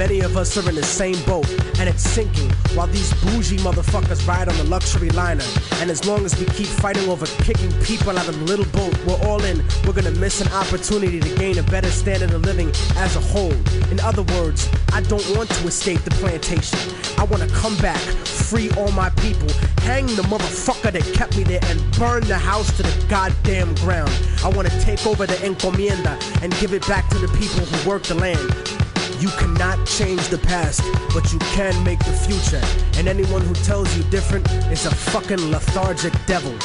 [0.08, 1.48] Many of us are in the same boat,
[1.78, 5.44] and it's sinking while these bougie motherfuckers ride on the luxury liner.
[5.76, 8.98] And as long as we keep fighting over kicking people out of the little boat
[9.06, 12.72] we're all in, we're gonna miss an opportunity to gain a better standard of living
[12.96, 13.54] as a whole.
[13.92, 16.80] In other words, I don't want to escape the plantation.
[17.20, 19.50] I wanna come back, free all my people,
[19.84, 24.12] hang the motherfucker that kept me there, and burn the house to the goddamn ground.
[24.44, 28.02] I wanna take over the encomienda and give it back to the people who work
[28.02, 28.71] the land.
[29.22, 30.82] You cannot change the past,
[31.14, 32.60] but you can make the future.
[32.98, 36.58] And anyone who tells you different is a fucking lethargic devil.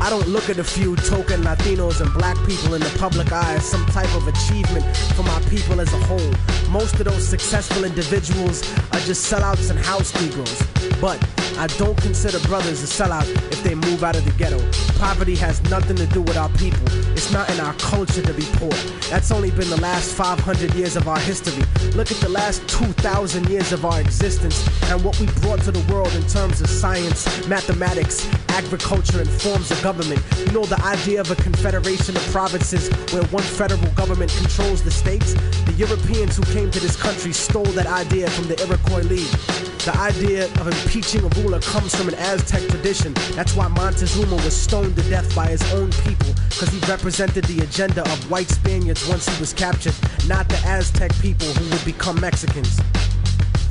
[0.00, 3.54] I don't look at a few token Latinos and black people in the public eye
[3.54, 4.84] as some type of achievement
[5.16, 6.32] for my people as a whole.
[6.70, 10.62] Most of those successful individuals are just sellouts and house Negroes.
[11.00, 11.18] But
[11.58, 14.58] I don't consider brothers a sellout if they move out of the ghetto.
[14.98, 16.86] Poverty has nothing to do with our people.
[17.12, 18.72] It's not in our culture to be poor.
[19.08, 21.64] That's only been the last 500 years of our history.
[21.92, 25.92] Look at the last 2,000 years of our existence and what we brought to the
[25.92, 30.22] world in terms of science, mathematics, agriculture, and forms of government.
[30.36, 34.90] You know the idea of a confederation of provinces where one federal government controls the
[34.90, 35.32] states?
[35.64, 39.32] The Europeans who came to this country stole that idea from the Iroquois League.
[39.86, 43.14] The idea of impeaching a ruler comes from an Aztec tradition.
[43.34, 47.62] That's why Montezuma was stoned to death by his own people, because he represented the
[47.62, 49.94] agenda of white Spaniards once he was captured,
[50.26, 52.80] not the Aztec people who would become Mexicans.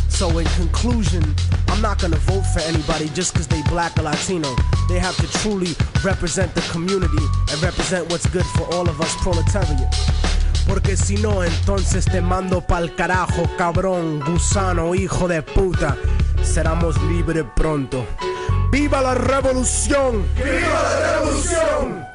[0.08, 1.24] So, in conclusion,
[1.68, 4.56] I'm not gonna vote for anybody just because they black or Latino.
[4.88, 9.14] They have to truly represent the community and represent what's good for all of us
[9.18, 9.94] proletariat.
[10.68, 15.96] Porque si no, entonces te mando pa'l carajo, cabrón, gusano, hijo de puta.
[16.44, 18.06] Seramos libres pronto.
[18.72, 20.26] ¡Viva la revolución!
[20.36, 22.15] ¡Viva la revolución!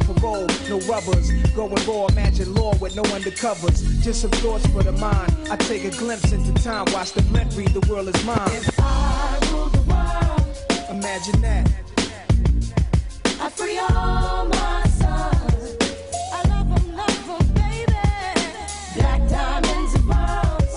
[0.00, 1.30] parole, no rubbers.
[1.54, 3.78] Going raw, imagine law with no undercovers.
[4.02, 5.32] Just some thoughts for the mind.
[5.50, 8.38] I take a glimpse into time, watch the glint read, the world is mine.
[8.52, 11.70] If I rule the world, imagine that.
[13.40, 15.76] I free all my sons.
[16.32, 17.92] I love 'em, love 'em, baby.
[18.96, 20.74] Black diamonds and pearls.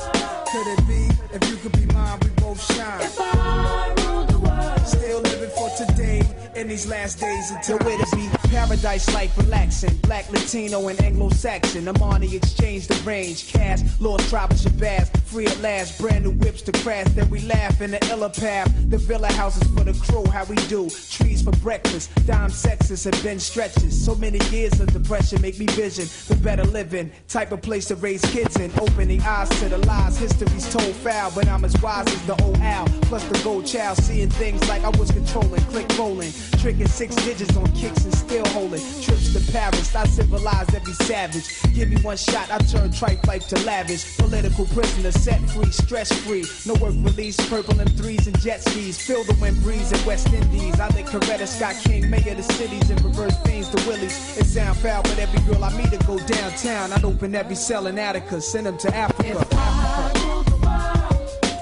[0.51, 3.01] Could it be if you could be mine, we both shine?
[3.01, 6.21] If I rule the world, Still living for today
[6.55, 8.43] in these last days until where to be.
[8.54, 9.95] Paradise life relaxing.
[10.04, 11.88] Black, Latino, and Anglo-Saxon.
[11.88, 13.51] I'm on the exchange, the range.
[13.51, 15.10] Cash, lost tribe of Shabazz.
[15.22, 17.08] Free at last, brand new whips to crash.
[17.16, 18.72] Then we laugh in the illa path.
[18.91, 20.88] The villa houses for the crew, how we do.
[21.10, 22.12] Trees for breakfast.
[22.28, 24.06] Dime sexes have been stretches.
[24.06, 27.12] So many years of depression make me vision the better living.
[27.28, 28.72] Type of place to raise kids in.
[28.80, 30.16] Opening eyes to the lies.
[30.20, 32.88] History's told foul, but I'm as wise as the old owl.
[33.10, 35.62] Plus the gold child, seeing things like I was controlling.
[35.72, 36.32] Click rolling.
[36.60, 38.82] Tricking six digits on kicks and still holding.
[39.02, 41.46] Trips to Paris, I civilize every savage.
[41.74, 44.18] Give me one shot, I turn tripe life to lavish.
[44.18, 46.46] Political prisoner, set free, stress free.
[46.66, 49.02] No work release, purple and threes and jet skis.
[49.06, 50.80] Feel the wind breeze in West Indies.
[50.80, 54.38] I think Coretta Scott King, mayor of the cities, and reverse fiends to Willies.
[54.38, 56.91] It sound foul, but every girl I meet to go downtown.
[56.94, 59.46] I'd open every cell in Attica, send them to Africa.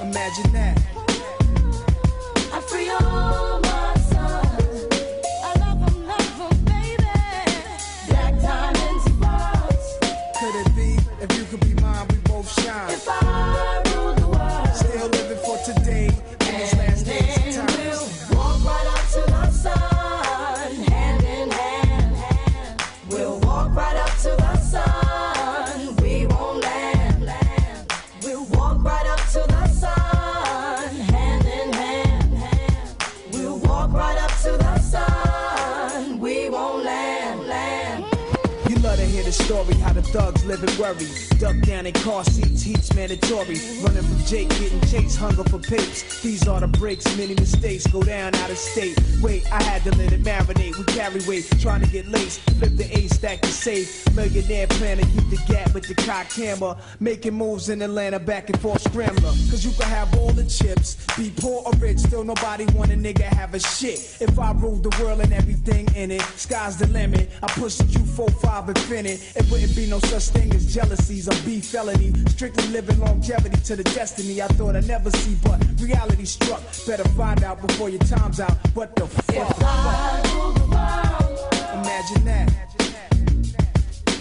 [0.01, 0.81] Imagine that.
[2.53, 3.50] I free all
[40.51, 41.30] and worry.
[41.41, 43.57] Duck down in car seats, heat's mandatory.
[43.81, 46.21] Running from Jake, getting chased, hunger for papes.
[46.21, 48.95] These are the breaks, many mistakes go down out of state.
[49.23, 50.77] Wait, I had to let it marinate.
[50.77, 52.41] We carry weight, trying to get laced.
[52.59, 54.05] Flip the A stack to safe.
[54.15, 56.77] Millionaire plan to keep the gap with the cock camera.
[56.99, 59.31] Making moves in Atlanta, back and forth scrambler.
[59.49, 60.95] Cause you can have all the chips.
[61.17, 63.97] Be poor or rich, still nobody want a nigga have a shit.
[64.21, 67.31] If I rule the world and everything in it, sky's the limit.
[67.41, 69.35] I push the Q45 Infiniti.
[69.35, 72.13] It wouldn't be no such thing as jealousies or beef felony.
[72.29, 76.61] Strictly living longevity to the destiny I thought I'd never see, but reality struck.
[76.87, 78.57] Better find out before your time's out.
[78.73, 79.57] What the fuck?
[81.73, 82.51] Imagine that.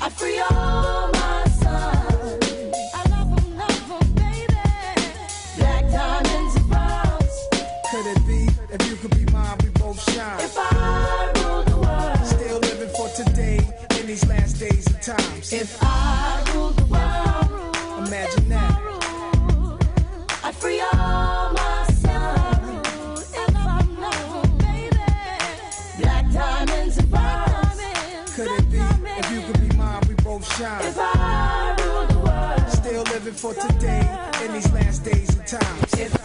[0.03, 2.65] I free all my sons.
[2.95, 4.57] I love 'em, love 'em, baby.
[5.59, 7.37] Black diamonds and pearls.
[7.91, 10.41] Could it be if you could be mine, we both shine?
[10.41, 13.59] If I rule the world, Still living for today
[14.01, 15.53] in these last days and times.
[15.53, 16.43] if I
[30.61, 30.85] shine?
[30.85, 34.05] If I rule the world, Still living for today
[34.45, 35.95] in these last days and times.
[35.95, 36.20] if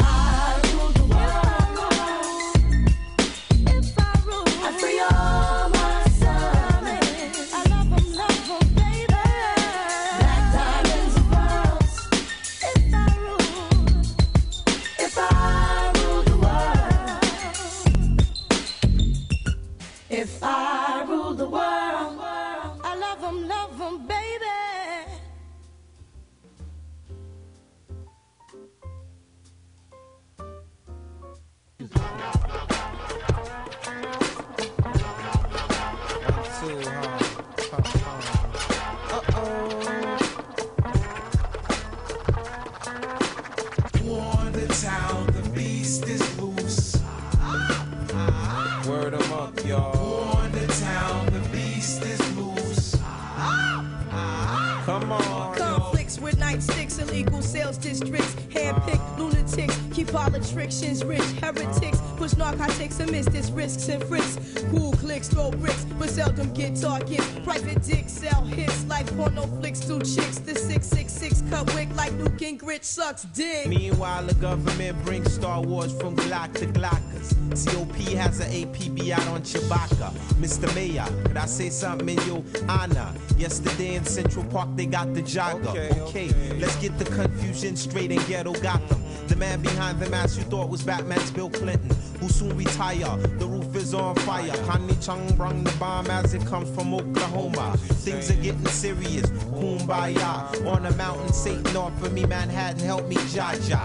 [54.85, 55.57] Come on.
[55.57, 62.99] Conflicts with nightsticks, illegal sales districts, handpicked lunatics, keep all politicians rich, heretics, push narcotics
[62.99, 64.63] and mystics, risks and frisks.
[64.71, 67.27] Cool clicks, throw bricks, but seldom get targets.
[67.43, 70.39] Private dicks sell hits like porno flicks to chicks.
[70.39, 73.67] The 666 cut wick like Newt Gingrich sucks dick.
[73.67, 77.33] Meanwhile, the government brings Star Wars from Glock to Glockers.
[77.65, 80.11] COP has an APB out on Chewbacca.
[80.39, 80.73] Mr.
[80.75, 83.13] Mayor, could I say something in your honor?
[83.37, 85.97] Yesterday in Central Park, they got the jogger.
[86.01, 89.04] Okay, let's get the confusion straight and ghetto Gotham.
[89.27, 93.17] The man behind the mask you thought was Batman's Bill Clinton, who soon retire.
[93.39, 94.55] The roof is on fire.
[94.65, 97.75] Connie Chung brung the bomb as it comes from Oklahoma.
[97.77, 99.25] Things are getting serious.
[99.25, 100.65] Kumbaya.
[100.65, 103.81] On the mountain, Satan offer me Manhattan, help me, Jaja.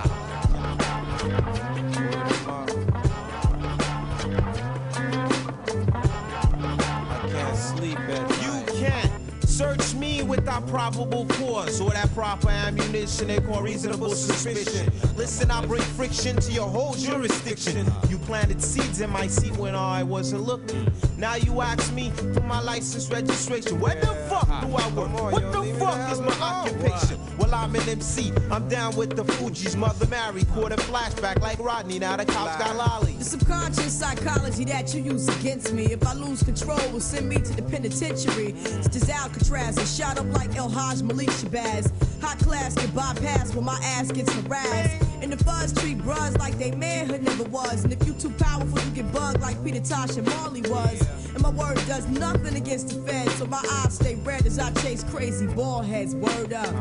[10.30, 14.90] Me without probable cause or that proper ammunition they call reasonable suspicion.
[15.16, 17.86] Listen, I bring friction to your whole jurisdiction.
[18.08, 20.90] You planted seeds in my seat when I wasn't looking.
[21.20, 23.78] Now you ask me for my license registration.
[23.78, 25.32] Where the fuck do I work?
[25.32, 27.20] What the fuck is my occupation?
[27.36, 28.32] Well, I'm an MC.
[28.50, 30.44] I'm down with the Fugees mother Mary.
[30.54, 31.98] Caught a flashback like Rodney.
[31.98, 33.12] Now the cops got lolly.
[33.16, 35.92] The subconscious psychology that you use against me.
[35.92, 38.54] If I lose control, will send me to the penitentiary.
[38.56, 41.92] It's just Alcatraz and shot up like El Haj Malik Shabazz.
[42.22, 45.04] Hot class get bypassed when my ass gets harassed.
[45.20, 47.84] And the fuzz treat bras like they manhood never was.
[47.84, 51.09] And if you too powerful, you get bugged like Peter Tosh and Marley was.
[51.34, 54.70] And my word does nothing against the feds, so my eyes stay red as I
[54.82, 56.14] chase crazy ball heads.
[56.14, 56.74] Word up.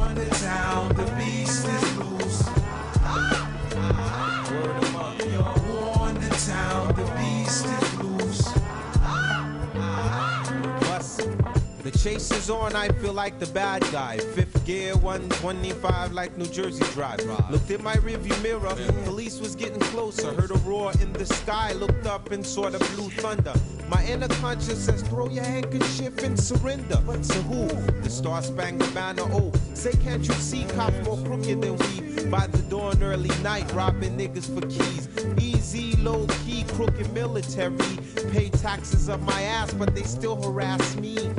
[0.00, 2.65] On the town, the beast is loose.
[11.86, 14.18] The chase is on, I feel like the bad guy.
[14.18, 17.20] Fifth gear, 125 like New Jersey Drive.
[17.48, 18.74] Looked in my rearview mirror,
[19.04, 20.34] police was getting closer.
[20.34, 23.54] Heard a roar in the sky, looked up and saw the blue thunder.
[23.88, 27.00] My inner conscience says, throw your handkerchief and surrender.
[27.06, 27.68] But to who?
[28.02, 29.22] The Star Spangled Banner.
[29.26, 32.24] Oh, say, can't you see cops more crooked than we?
[32.24, 35.08] By the dawn, early night, robbing niggas for keys.
[35.40, 37.76] Easy, low key, crooked military.
[38.32, 41.30] Pay taxes up my ass, but they still harass me.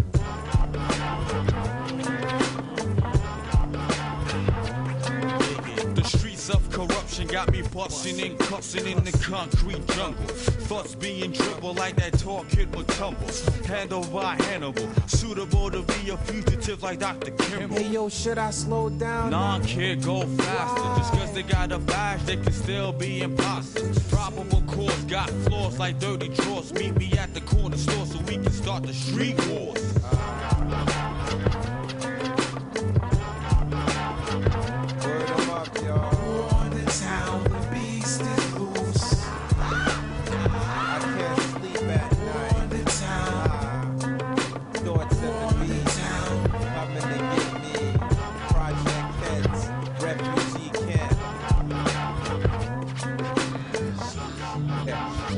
[5.95, 10.27] The streets of corruption got me busting and cussing in the concrete jungle.
[10.67, 13.27] Thoughts being dribbled like that tall kid would tumble.
[13.65, 17.31] Handled by Hannibal, suitable to be a fugitive like Dr.
[17.31, 17.77] Kimball.
[17.77, 19.31] Hey yo, should I slow down?
[19.31, 20.83] Nah, kid, go faster.
[20.97, 23.97] Just cause they got a badge, they can still be imposters.
[24.09, 26.71] Probable cause got flaws like dirty drawers.
[26.73, 29.87] Meet me at the corner store so we can start the street wars.
[30.03, 30.46] Word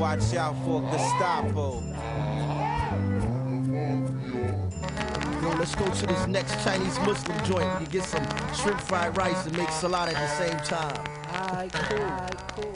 [0.09, 1.83] Watch out for Gestapo.
[5.39, 9.45] Yo, let's go to this next Chinese Muslim joint and get some shrimp fried rice
[9.45, 11.05] and make salad at the same time.
[11.31, 11.99] Alright, cool.
[11.99, 12.73] Alright, cool.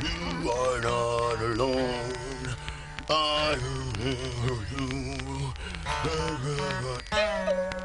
[0.00, 2.14] You are not alone.
[3.08, 3.58] I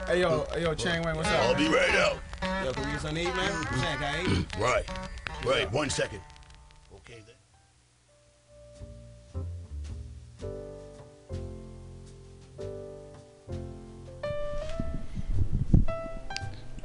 [0.05, 1.39] Hey yo, hey yo, Chang Wang, what's up?
[1.45, 2.31] I'll be right out.
[2.42, 3.64] Yo, can we get something to eat, man?
[3.80, 4.46] Chang, can I eat?
[4.60, 4.86] Right,
[5.46, 5.72] right.
[5.72, 6.22] One second.
[6.96, 7.36] Okay then.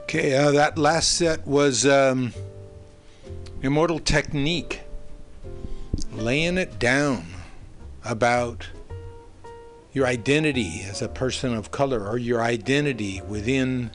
[0.02, 2.32] Okay, uh, that last set was um,
[3.62, 4.82] Immortal Technique,
[6.12, 7.26] laying it down
[8.04, 8.68] about
[9.92, 13.90] your identity as a person of color or your identity within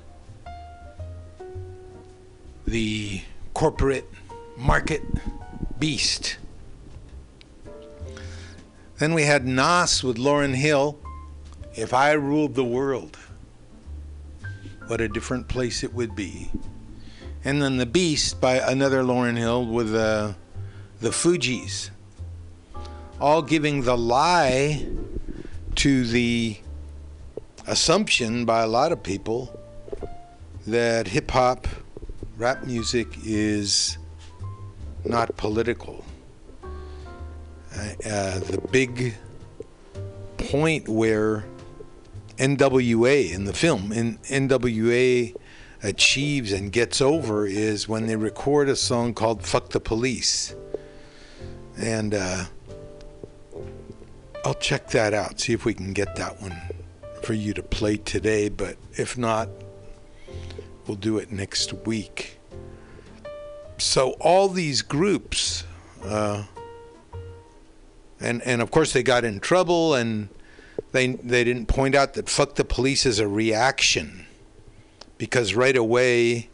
[2.72, 3.22] the
[3.54, 4.10] corporate
[4.58, 5.04] market
[5.80, 6.38] beast.
[8.98, 10.98] Then we had Nas with Lauryn Hill,
[11.76, 13.18] If I Ruled the World
[14.92, 16.50] what a different place it would be.
[17.46, 20.34] And then The Beast by another Lauryn Hill with uh,
[21.00, 21.92] the Fugees,
[23.18, 24.86] all giving the lie
[25.76, 26.58] to the
[27.68, 29.58] assumption by a lot of people
[30.68, 31.70] that hip hop,
[32.42, 34.00] rap music is
[35.06, 36.04] not political.
[37.72, 39.14] Uh, the big
[40.38, 41.46] point where
[42.38, 45.36] NWA in the film, in NWA
[45.84, 50.56] achieves and gets over is when they record a song called Fuck the Police.
[51.78, 52.46] And uh,
[54.44, 56.60] I'll check that out, see if we can get that one
[57.22, 58.50] for you to play today.
[58.50, 59.48] But if not,
[60.92, 62.38] we'll do it next week.
[63.78, 65.64] So all these groups,
[66.04, 66.44] uh,
[68.20, 70.28] and and of course they got in trouble, and
[70.92, 74.26] they they didn't point out that "fuck the police" is a reaction,
[75.18, 76.50] because right away,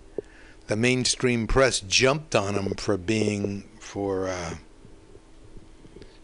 [0.68, 4.54] the mainstream press jumped on them for being for uh,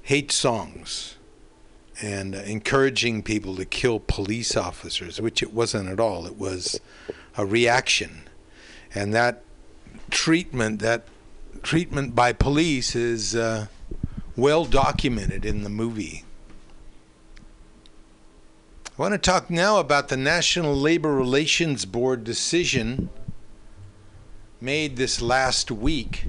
[0.04, 1.16] hate songs
[2.00, 6.28] and encouraging people to kill police officers, which it wasn't at all.
[6.28, 6.80] It was
[7.38, 8.28] a reaction,
[8.94, 9.44] and that
[10.10, 11.08] treatment that
[11.62, 13.68] treatment by police is uh,
[14.36, 16.24] well documented in the movie.
[18.98, 23.10] I want to talk now about the National Labor Relations Board decision
[24.62, 26.28] made this last week.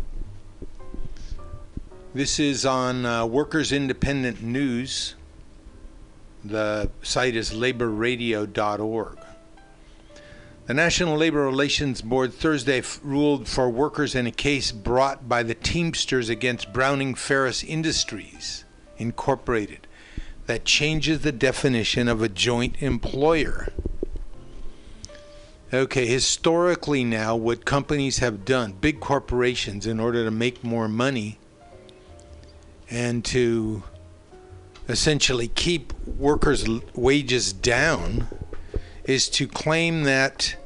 [2.14, 5.14] This is on uh, Workers Independent News.
[6.44, 9.18] The site is laborradio.org.
[10.66, 15.42] The National Labor Relations Board Thursday f- ruled for workers in a case brought by
[15.42, 18.64] the Teamsters against Browning Ferris Industries
[18.96, 19.86] Incorporated
[20.46, 23.68] that changes the definition of a joint employer.
[25.70, 31.38] Okay, historically now, what companies have done, big corporations, in order to make more money
[32.88, 33.82] and to
[34.88, 38.28] essentially keep workers' wages down,
[39.04, 40.56] is to claim that,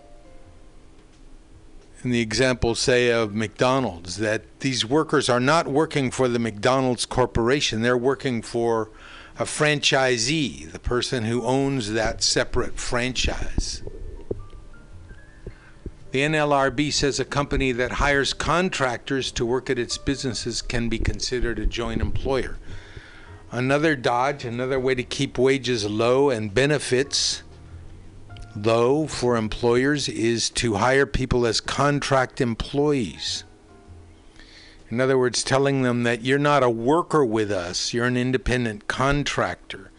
[2.04, 7.04] in the example, say, of McDonald's, that these workers are not working for the McDonald's
[7.04, 8.90] corporation, they're working for
[9.38, 13.82] a franchisee, the person who owns that separate franchise.
[16.10, 20.98] The NLRB says a company that hires contractors to work at its businesses can be
[20.98, 22.56] considered a joint employer.
[23.50, 27.42] Another dodge, another way to keep wages low and benefits
[28.64, 33.44] low for employers is to hire people as contract employees.
[34.90, 38.88] In other words, telling them that you're not a worker with us, you're an independent
[38.88, 39.90] contractor.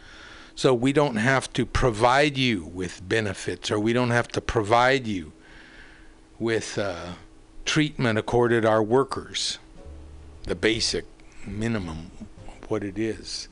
[0.56, 5.08] So we don't have to provide you with benefits or we don't have to provide
[5.08, 5.32] you
[6.40, 7.14] with uh,
[7.66, 9.60] treatment accorded our workers,
[10.44, 11.06] the basic
[11.46, 12.12] minimum
[12.70, 13.48] what it is.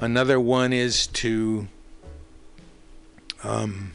[0.00, 1.68] Another one is to
[3.42, 3.92] um,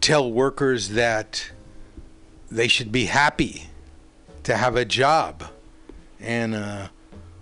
[0.00, 1.50] tell workers that
[2.50, 3.68] they should be happy
[4.44, 5.44] to have a job.
[6.20, 6.88] And uh,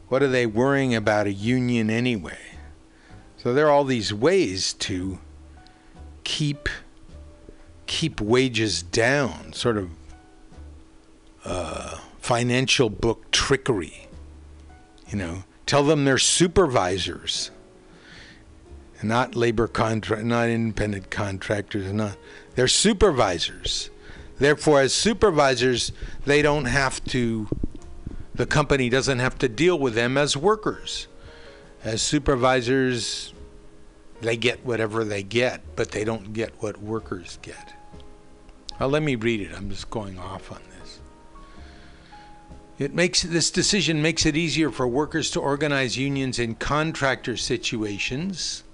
[0.09, 2.39] what are they worrying about a union anyway?
[3.37, 5.19] So there are all these ways to
[6.25, 6.69] keep
[7.87, 9.91] keep wages down, sort of
[11.45, 14.09] uh, financial book trickery.
[15.09, 17.53] You know, tell them they're supervisors,
[19.03, 22.17] not labor contract, not independent contractors, not
[22.55, 23.91] they're supervisors.
[24.39, 25.93] Therefore, as supervisors,
[26.25, 27.49] they don't have to.
[28.35, 31.09] The company doesn't have to deal with them as workers.
[31.83, 33.33] As supervisors,
[34.21, 37.75] they get whatever they get, but they don't get what workers get.
[38.79, 39.53] Well, let me read it.
[39.57, 41.01] I'm just going off on this.
[42.79, 48.65] It makes this decision makes it easier for workers to organize unions in contractor situations.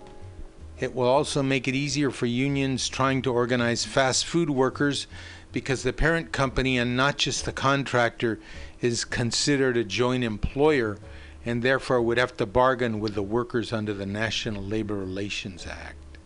[0.83, 5.07] It will also make it easier for unions trying to organize fast food workers
[5.53, 8.41] because the parent company and not just the contractor
[8.80, 10.99] is considered a joint employer
[11.45, 16.18] and therefore would have to bargain with the workers under the National Labor Relations Act.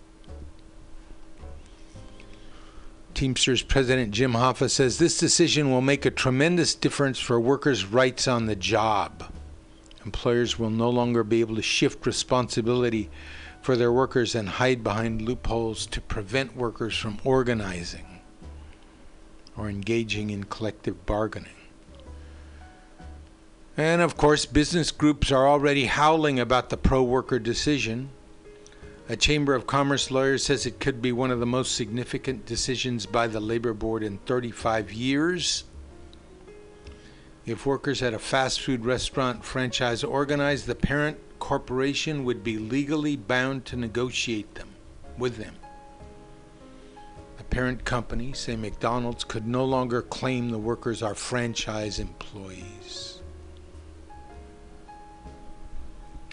[3.12, 8.26] Teamsters President Jim Hoffa says this decision will make a tremendous difference for workers' rights
[8.26, 9.30] on the job.
[10.06, 13.10] Employers will no longer be able to shift responsibility
[13.66, 18.20] for their workers and hide behind loopholes to prevent workers from organizing
[19.56, 21.50] or engaging in collective bargaining.
[23.76, 28.10] And of course, business groups are already howling about the pro worker decision.
[29.08, 33.04] A Chamber of Commerce lawyer says it could be one of the most significant decisions
[33.04, 35.64] by the Labor Board in 35 years.
[37.44, 43.16] If workers at a fast food restaurant franchise organized, the parent corporation would be legally
[43.16, 44.68] bound to negotiate them
[45.18, 45.54] with them.
[47.38, 53.20] The parent company, say McDonald's, could no longer claim the workers are franchise employees.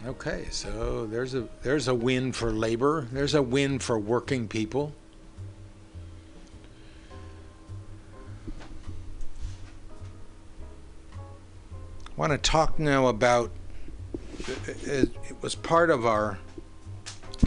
[0.05, 3.07] Okay, so there's a there's a win for labor.
[3.11, 4.93] There's a win for working people.
[12.05, 13.49] I want to talk now about
[14.39, 16.39] it, it was part of our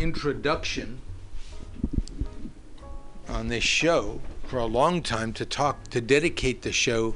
[0.01, 1.01] introduction
[3.29, 7.15] on this show for a long time to talk to dedicate the show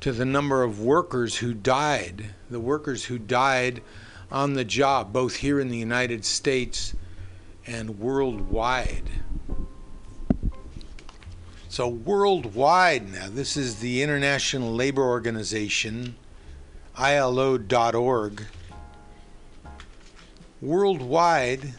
[0.00, 3.82] to the number of workers who died, the workers who died
[4.30, 6.94] on the job, both here in the United States
[7.66, 9.10] and worldwide.
[11.68, 16.16] So, worldwide now, this is the International Labor Organization,
[16.96, 18.44] ILO.org.
[20.62, 21.74] Worldwide,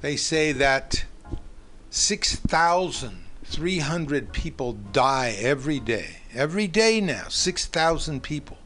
[0.00, 1.04] they say that
[1.90, 6.18] 6,300 people die every day.
[6.32, 8.56] Every day now, 6,000 people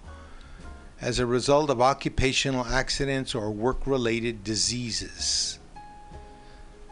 [1.00, 5.58] as a result of occupational accidents or work related diseases.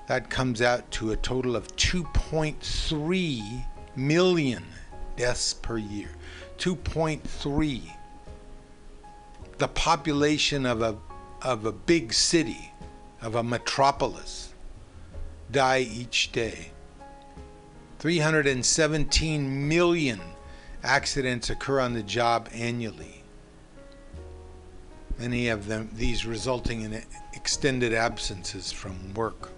[0.07, 4.65] That comes out to a total of 2.3 million
[5.17, 6.09] deaths per year.
[6.57, 7.83] 2.3.
[9.59, 10.97] The population of a,
[11.43, 12.73] of a big city,
[13.23, 14.53] of a metropolis,
[15.51, 16.71] die each day.
[17.99, 20.21] 317 million
[20.83, 23.19] accidents occur on the job annually
[25.19, 27.03] many of them these resulting in
[27.35, 29.51] extended absences from work.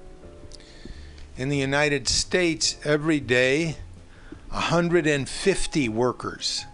[1.36, 3.76] In the United States, every day,
[4.50, 6.64] 150 workers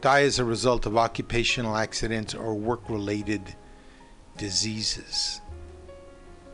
[0.00, 3.54] die as a result of occupational accidents or work related
[4.40, 5.42] diseases.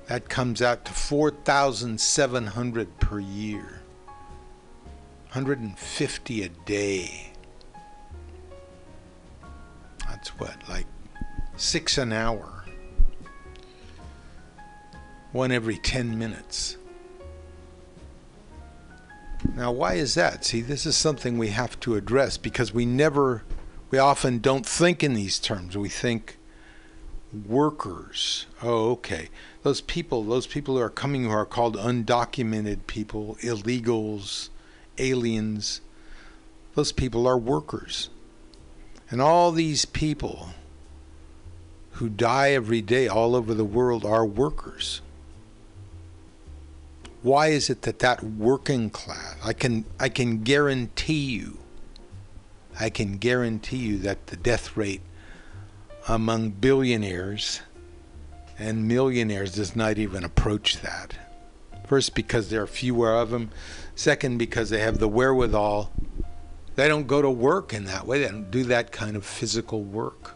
[0.09, 3.81] That comes out to 4,700 per year.
[5.27, 7.33] 150 a day.
[10.05, 10.87] That's what, like
[11.57, 12.65] six an hour,
[15.31, 16.77] one every 10 minutes.
[19.55, 20.45] Now, why is that?
[20.45, 23.45] See, this is something we have to address because we never,
[23.91, 25.77] we often don't think in these terms.
[25.77, 26.39] We think
[27.33, 28.47] workers.
[28.63, 29.29] Oh, okay.
[29.63, 34.49] Those people, those people who are coming who are called undocumented people, illegals,
[34.99, 35.81] aliens,
[36.75, 38.11] those people are workers.
[39.11, 40.51] And all these people
[41.93, 45.01] who die every day all over the world are workers.
[47.23, 51.59] Why is it that that working class, I can, I can guarantee you,
[52.79, 55.01] I can guarantee you that the death rate
[56.09, 57.61] among billionaires
[58.59, 61.15] and millionaires does not even approach that.
[61.87, 63.51] First, because there are fewer of them.
[63.95, 65.93] Second, because they have the wherewithal.
[66.75, 69.83] They don't go to work in that way, they don't do that kind of physical
[69.83, 70.33] work.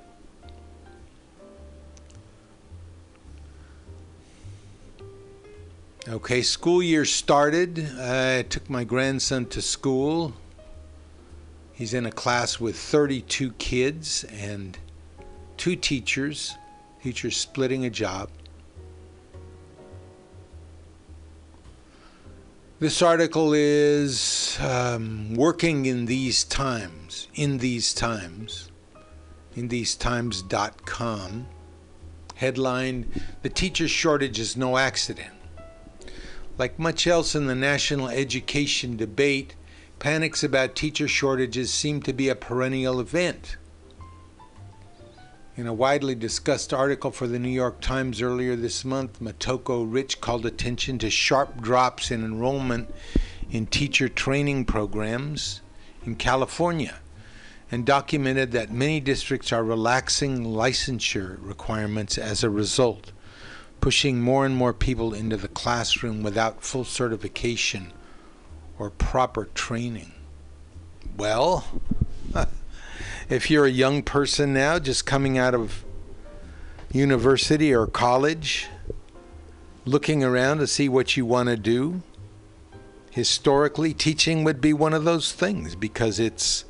[6.08, 7.86] Okay, school year started.
[7.98, 10.32] I took my grandson to school.
[11.72, 14.78] He's in a class with 32 kids and
[15.61, 16.56] two teachers,
[17.02, 18.30] teachers splitting a job.
[22.78, 28.70] This article is um, working in these times, in these times,
[29.54, 31.46] in these times.com.
[32.36, 35.34] Headline The teacher shortage is no accident.
[36.56, 39.56] Like much else in the national education debate,
[39.98, 43.58] panics about teacher shortages seem to be a perennial event.
[45.57, 50.20] In a widely discussed article for the New York Times earlier this month, Motoko Rich
[50.20, 52.94] called attention to sharp drops in enrollment
[53.51, 55.61] in teacher training programs
[56.07, 57.01] in California
[57.70, 63.12] and documented that many districts are relaxing licensure requirements as a result
[63.80, 67.92] pushing more and more people into the classroom without full certification
[68.78, 70.12] or proper training.
[71.16, 71.66] Well,
[73.31, 75.85] if you're a young person now just coming out of
[76.93, 78.66] university or college,
[79.85, 82.03] looking around to see what you want to do,
[83.12, 86.64] historically, teaching would be one of those things because it's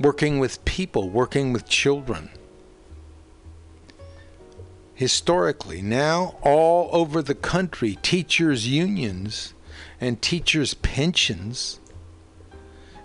[0.00, 2.30] working with people, working with children
[4.94, 5.82] historically.
[5.82, 9.52] Now, all over the country, teachers' unions
[10.00, 11.80] and teachers' pensions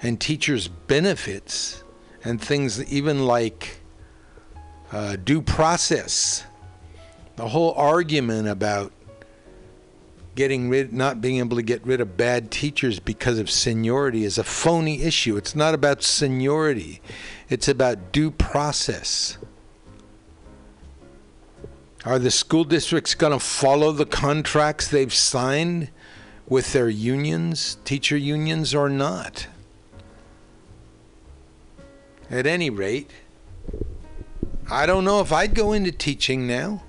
[0.02, 1.84] and teachers' benefits
[2.24, 3.82] and things even like
[4.91, 6.43] uh, due process.
[7.36, 8.91] The whole argument about
[10.36, 14.38] getting rid, not being able to get rid of bad teachers because of seniority is
[14.38, 15.38] a phony issue.
[15.38, 17.02] It's not about seniority,
[17.49, 19.38] it's about due process.
[22.04, 25.89] Are the school districts going to follow the contracts they've signed
[26.47, 29.47] with their unions, teacher unions, or not?
[32.32, 33.11] At any rate,
[34.69, 36.82] I don't know if I'd go into teaching now.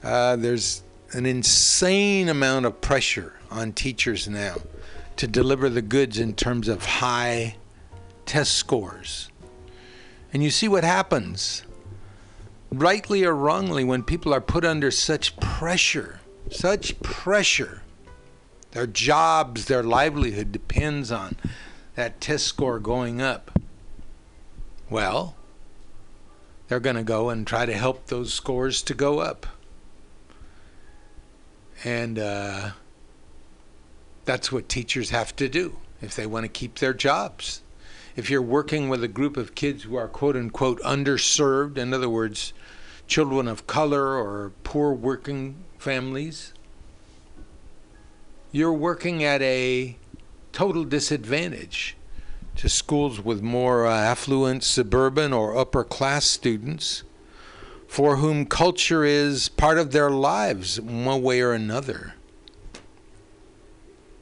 [0.00, 4.58] Uh, there's an insane amount of pressure on teachers now
[5.16, 7.56] to deliver the goods in terms of high
[8.26, 9.28] test scores.
[10.32, 11.64] And you see what happens,
[12.70, 17.82] rightly or wrongly, when people are put under such pressure, such pressure.
[18.70, 21.36] Their jobs, their livelihood depends on
[21.96, 23.50] that test score going up.
[24.90, 25.36] Well,
[26.66, 29.46] they're going to go and try to help those scores to go up.
[31.84, 32.70] And uh,
[34.24, 37.62] that's what teachers have to do if they want to keep their jobs.
[38.16, 42.08] If you're working with a group of kids who are quote unquote underserved, in other
[42.08, 42.52] words,
[43.06, 46.52] children of color or poor working families,
[48.50, 49.96] you're working at a
[50.52, 51.96] total disadvantage
[52.60, 57.04] to schools with more uh, affluent suburban or upper class students
[57.88, 62.16] for whom culture is part of their lives one way or another.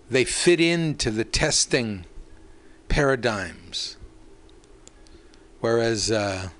[0.09, 2.05] They fit into the testing
[2.89, 3.97] paradigms,
[5.59, 6.51] whereas uh,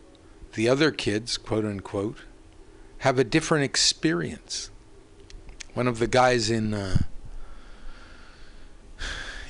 [0.55, 2.23] the other kids, quote unquote,
[2.99, 4.71] have a different experience.
[5.75, 7.03] One of the guys in uh,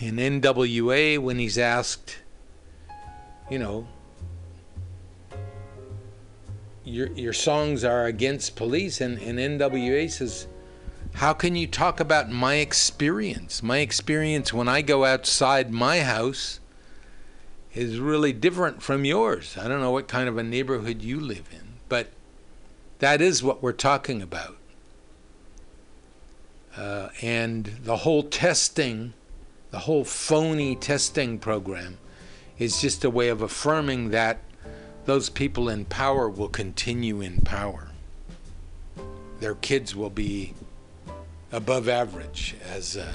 [0.01, 2.19] in NWA, when he's asked,
[3.51, 3.89] you know,
[6.85, 10.47] your your songs are against police, and, and NWA says,
[11.15, 13.63] how can you talk about my experience?
[13.63, 16.61] My experience when I go outside my house
[17.75, 19.57] is really different from yours.
[19.59, 22.11] I don't know what kind of a neighborhood you live in, but
[22.99, 24.57] that is what we're talking about.
[26.77, 29.13] Uh, and the whole testing,
[29.71, 31.99] the whole phony testing program,
[32.59, 34.39] is just a way of affirming that
[35.05, 37.89] those people in power will continue in power.
[39.41, 40.55] Their kids will be
[41.53, 43.15] above average, as uh,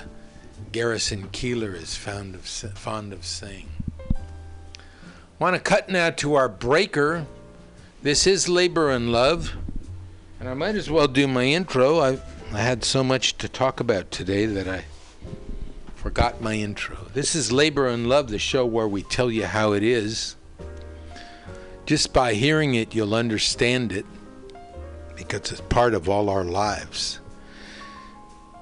[0.71, 3.69] Garrison Keillor is fond of, fond of saying.
[5.37, 7.25] Want to cut now to our breaker.
[8.01, 9.53] This is Labor and Love,
[10.39, 11.99] and I might as well do my intro.
[11.99, 12.19] I,
[12.51, 14.85] I had so much to talk about today that I
[16.03, 16.97] forgot my intro.
[17.15, 20.35] This is Labor and Love, the show where we tell you how it is.
[21.87, 24.05] Just by hearing it, you'll understand it
[25.15, 27.19] because it's part of all our lives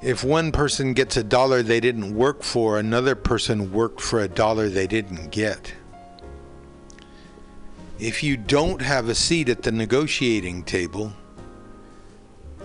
[0.02, 4.28] if one person gets a dollar they didn't work for, another person worked for a
[4.28, 5.74] dollar they didn't get.
[8.00, 11.14] If you don't have a seat at the negotiating table,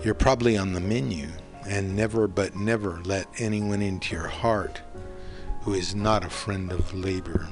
[0.03, 1.27] you're probably on the menu.
[1.67, 4.81] And never but never let anyone into your heart
[5.61, 7.49] who is not a friend of labor.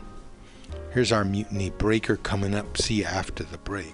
[0.92, 2.78] Here's our mutiny breaker coming up.
[2.78, 3.94] See you after the break.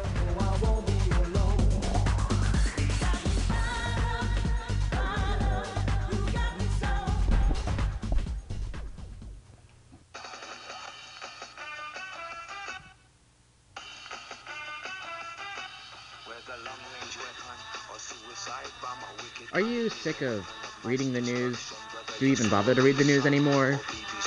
[19.53, 20.49] Are you sick of
[20.83, 21.73] reading the news?
[22.17, 23.79] Do you even bother to read the news anymore?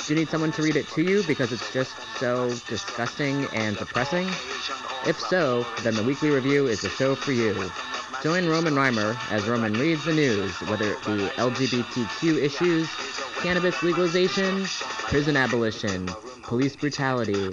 [0.05, 3.75] Do you need someone to read it to you because it's just so disgusting and
[3.77, 4.27] depressing?
[5.05, 7.71] If so, then the Weekly Review is the show for you.
[8.21, 12.89] Join Roman Reimer as Roman reads the news, whether it be LGBTQ issues,
[13.41, 16.09] cannabis legalization, prison abolition,
[16.43, 17.51] police brutality,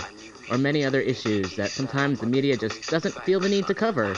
[0.51, 4.15] or many other issues that sometimes the media just doesn't feel the need to cover.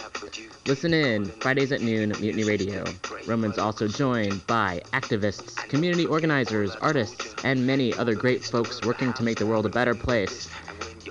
[0.66, 2.84] Listen in Fridays at noon Mutiny Radio.
[3.26, 9.22] Roman's also joined by activists, community organizers, artists, and many other great folks working to
[9.22, 10.48] make the world a better place.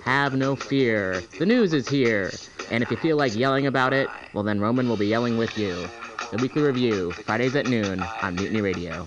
[0.05, 1.21] Have no fear.
[1.37, 2.31] The news is here.
[2.71, 5.55] And if you feel like yelling about it, well then Roman will be yelling with
[5.55, 5.87] you.
[6.31, 9.05] The Weekly Review, Fridays at noon on Mutiny Radio.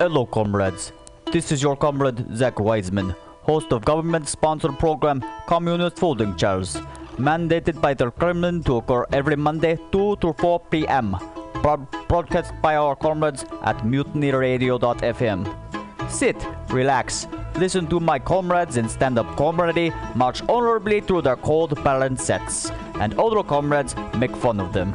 [0.00, 0.92] Hello, comrades.
[1.30, 6.76] This is your comrade Zach Wiseman, host of government-sponsored program Communist Folding Chairs,
[7.18, 11.18] mandated by the Kremlin to occur every Monday 2 to 4 p.m.
[11.60, 16.10] Broad- broadcast by our comrades at mutinyradio.fm.
[16.10, 17.26] Sit, relax,
[17.56, 22.70] listen to my comrades in stand-up comedy march honorably through their cold balance sets,
[23.00, 24.94] and other comrades make fun of them.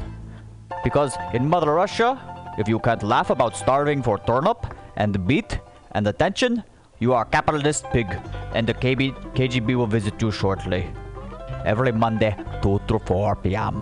[0.84, 2.20] Because in Mother Russia,
[2.58, 4.66] if you can't laugh about starving for turnip
[4.96, 5.60] and beet
[5.94, 6.64] and attention,
[7.00, 8.08] you are a capitalist pig,
[8.54, 10.88] and the KB- KGB will visit you shortly.
[11.66, 13.82] Every Monday, 2 to 4 p.m.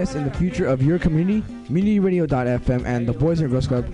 [0.00, 1.42] invest in the future of your community?
[1.68, 3.86] MutinyRadio.fm and the Boys and Girls Club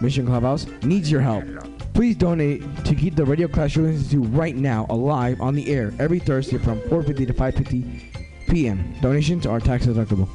[0.00, 1.44] Mission Clubhouse needs your help.
[1.92, 5.92] Please donate to keep the radio you're listening to right now alive on the air
[5.98, 8.94] every Thursday from 4:50 to 5:50 p.m.
[9.02, 10.26] Donations are tax deductible.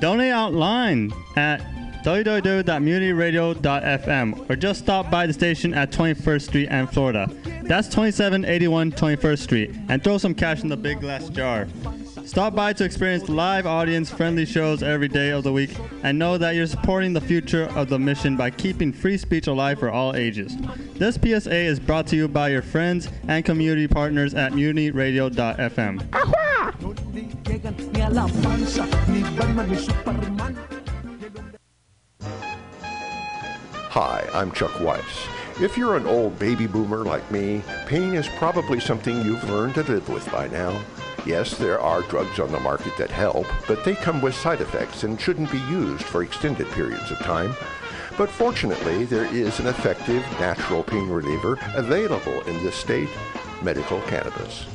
[0.00, 1.60] Donate online at
[2.02, 7.30] www.mutinyradio.fm or just stop by the station at 21st Street and Florida.
[7.62, 11.68] That's 2781 21st Street and throw some cash in the big glass jar.
[12.26, 16.36] Stop by to experience live audience friendly shows every day of the week and know
[16.36, 20.16] that you're supporting the future of the mission by keeping free speech alive for all
[20.16, 20.56] ages.
[20.94, 24.98] This PSA is brought to you by your friends and community partners at Superman.
[33.90, 35.28] Hi, I'm Chuck Weiss.
[35.60, 39.84] If you're an old baby boomer like me, pain is probably something you've learned to
[39.84, 40.82] live with by now.
[41.26, 45.02] Yes, there are drugs on the market that help, but they come with side effects
[45.02, 47.52] and shouldn't be used for extended periods of time.
[48.16, 53.08] But fortunately, there is an effective natural pain reliever available in this state,
[53.60, 54.66] medical cannabis.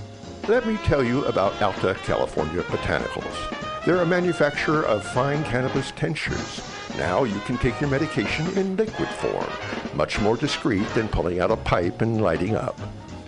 [0.49, 3.85] Let me tell you about Alta California Botanicals.
[3.85, 6.61] They're a manufacturer of fine cannabis tinctures.
[6.97, 9.47] Now you can take your medication in liquid form,
[9.95, 12.77] much more discreet than pulling out a pipe and lighting up.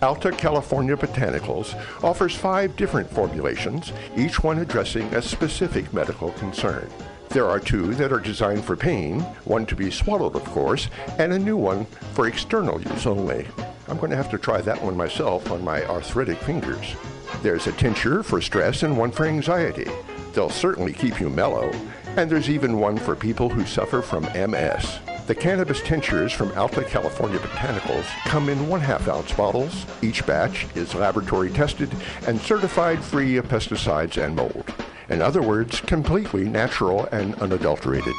[0.03, 1.73] Alta California Botanicals
[2.03, 6.89] offers five different formulations, each one addressing a specific medical concern.
[7.29, 10.89] There are two that are designed for pain, one to be swallowed, of course,
[11.19, 11.85] and a new one
[12.15, 13.47] for external use only.
[13.87, 16.95] I'm going to have to try that one myself on my arthritic fingers.
[17.41, 19.89] There's a tincture for stress and one for anxiety.
[20.33, 21.71] They'll certainly keep you mellow.
[22.17, 24.99] And there's even one for people who suffer from MS.
[25.25, 29.85] The cannabis tinctures from Alta California Botanicals come in one half ounce bottles.
[30.01, 31.89] Each batch is laboratory tested
[32.27, 34.73] and certified free of pesticides and mold.
[35.07, 38.13] In other words, completely natural and unadulterated.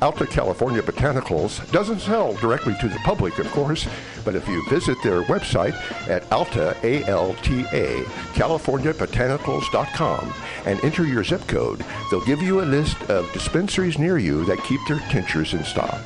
[0.00, 3.88] Alta California Botanicals doesn't sell directly to the public, of course,
[4.24, 5.74] but if you visit their website
[6.08, 8.02] at alta, A-L-T-A,
[8.34, 10.32] californiabotanicals.com
[10.66, 14.62] and enter your zip code, they'll give you a list of dispensaries near you that
[14.62, 16.00] keep their tinctures in stock.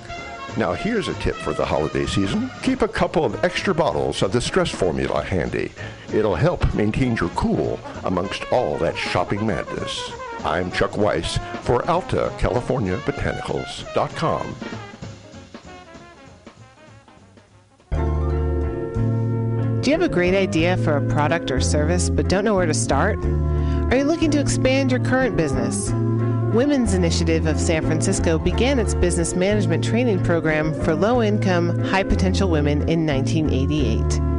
[0.56, 2.50] Now here's a tip for the holiday season.
[2.62, 5.70] Keep a couple of extra bottles of the stress formula handy.
[6.14, 10.12] It'll help maintain your cool amongst all that shopping madness.
[10.44, 14.56] I'm Chuck Weiss for Alta California Botanicals.com.
[19.80, 22.66] Do you have a great idea for a product or service but don't know where
[22.66, 23.18] to start?
[23.24, 25.90] Are you looking to expand your current business?
[26.52, 32.02] Women's Initiative of San Francisco began its business management training program for low income, high
[32.02, 34.31] potential women in 1988.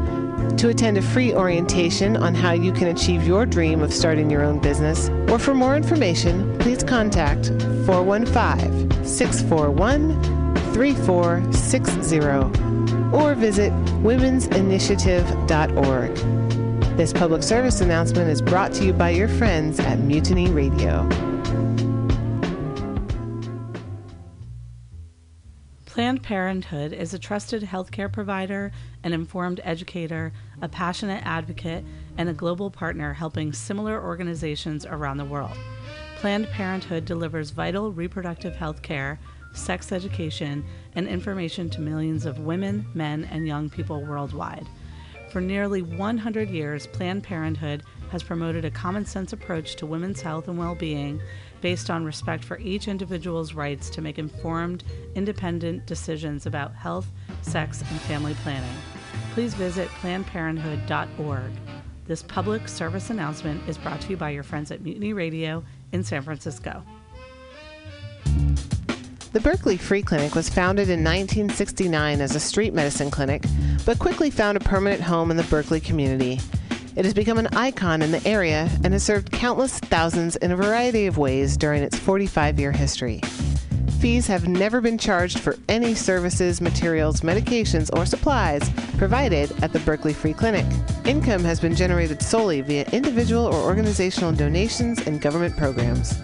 [0.58, 4.44] To attend a free orientation on how you can achieve your dream of starting your
[4.44, 7.48] own business, or for more information, please contact
[7.86, 12.20] 415 641 3460
[13.14, 13.72] or visit
[14.04, 16.16] women'sinitiative.org.
[16.98, 21.33] This public service announcement is brought to you by your friends at Mutiny Radio.
[25.94, 28.72] Planned Parenthood is a trusted healthcare provider,
[29.04, 31.86] an informed educator, a passionate advocate,
[32.18, 35.56] and a global partner helping similar organizations around the world.
[36.16, 39.20] Planned Parenthood delivers vital reproductive health care,
[39.54, 40.66] sex education,
[40.96, 44.66] and information to millions of women, men, and young people worldwide.
[45.32, 50.48] For nearly 100 years, Planned Parenthood has promoted a common sense approach to women's health
[50.48, 51.22] and well being
[51.64, 54.84] based on respect for each individual's rights to make informed,
[55.16, 57.08] independent decisions about health,
[57.42, 58.76] sex, and family planning.
[59.34, 61.52] Please visit PlannedParenthood.org.
[62.06, 65.64] This public service announcement is brought to you by your friends at Mutiny Radio
[65.94, 66.84] in San Francisco.
[69.32, 73.46] The Berkeley Free Clinic was founded in 1969 as a street medicine clinic,
[73.86, 76.42] but quickly found a permanent home in the Berkeley community.
[76.96, 80.56] It has become an icon in the area and has served countless thousands in a
[80.56, 83.20] variety of ways during its 45 year history.
[84.00, 89.80] Fees have never been charged for any services, materials, medications, or supplies provided at the
[89.80, 90.68] Berkeley Free Clinic.
[91.06, 96.16] Income has been generated solely via individual or organizational donations and government programs.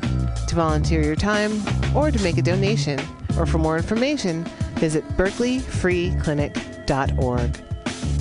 [0.47, 1.63] To volunteer your time
[1.95, 2.99] or to make a donation,
[3.37, 4.43] or for more information,
[4.75, 7.68] visit berkeleyfreeclinic.org.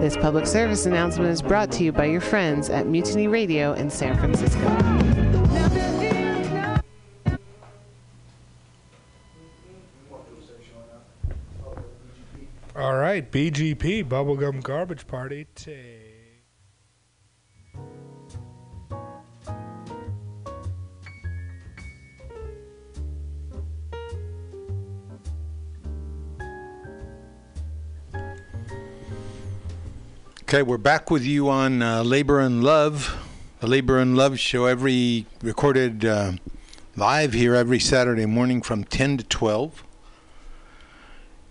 [0.00, 3.90] This public service announcement is brought to you by your friends at Mutiny Radio in
[3.90, 4.64] San Francisco.
[12.76, 15.48] All right, BGP, Bubblegum Garbage Party.
[30.48, 33.14] Okay, we're back with you on uh, Labor and Love,
[33.60, 36.32] the Labor and Love show, every recorded uh,
[36.96, 39.84] live here every Saturday morning from 10 to 12,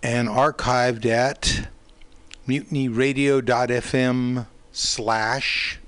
[0.02, 1.70] and archived at
[2.48, 5.80] mutinyradio.fm slash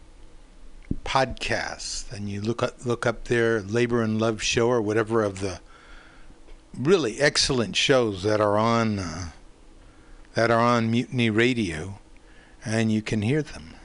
[1.04, 2.12] podcast.
[2.12, 5.62] And you look up, look up there, Labor and Love show, or whatever of the
[6.78, 9.30] really excellent shows that are on uh,
[10.36, 11.98] that are on Mutiny Radio
[12.66, 13.76] and you can hear them.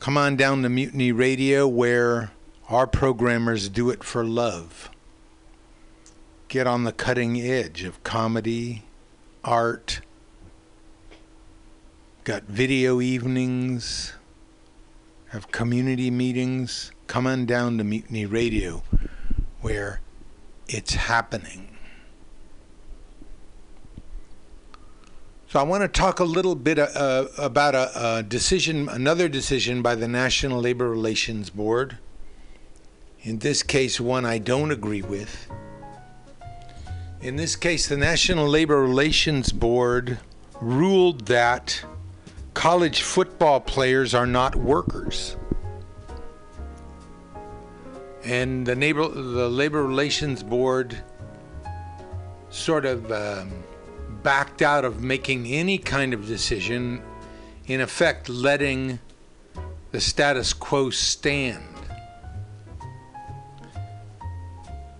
[0.00, 2.30] Come on down to Mutiny Radio where
[2.68, 4.90] our programmers do it for love.
[6.48, 8.84] Get on the cutting edge of comedy,
[9.42, 10.00] art,
[12.24, 14.14] got video evenings,
[15.28, 16.92] have community meetings.
[17.06, 18.82] Come on down to Mutiny Radio
[19.60, 20.00] where
[20.68, 21.73] it's happening.
[25.54, 29.82] So I want to talk a little bit uh, about a, a, decision, another decision
[29.82, 31.98] by the National Labor Relations Board.
[33.22, 35.46] In this case, one I don't agree with.
[37.20, 40.18] In this case, the National Labor Relations Board
[40.60, 41.84] ruled that
[42.54, 45.36] college football players are not workers.
[48.24, 51.00] And the, neighbor, the Labor Relations Board
[52.50, 53.52] sort of um,
[54.24, 57.00] backed out of making any kind of decision,
[57.66, 58.98] in effect, letting
[59.92, 61.62] the status quo stand.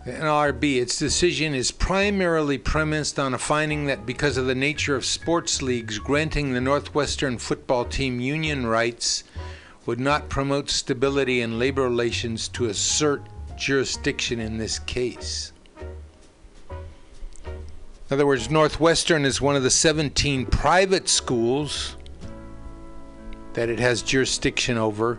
[0.05, 4.95] The NLRB, its decision is primarily premised on a finding that because of the nature
[4.95, 9.25] of sports leagues, granting the Northwestern football team union rights
[9.87, 13.23] would not promote stability in labor relations to assert
[13.57, 15.54] jurisdiction in this case.
[18.15, 21.97] In other words, Northwestern is one of the 17 private schools
[23.55, 25.19] that it has jurisdiction over,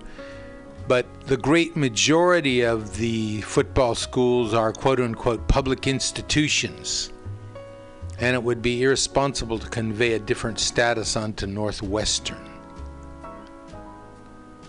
[0.88, 7.12] but the great majority of the football schools are quote unquote public institutions.
[8.18, 12.50] And it would be irresponsible to convey a different status onto Northwestern.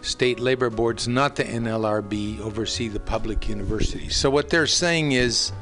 [0.00, 4.16] State labor boards, not the NLRB, oversee the public universities.
[4.16, 5.52] So what they're saying is,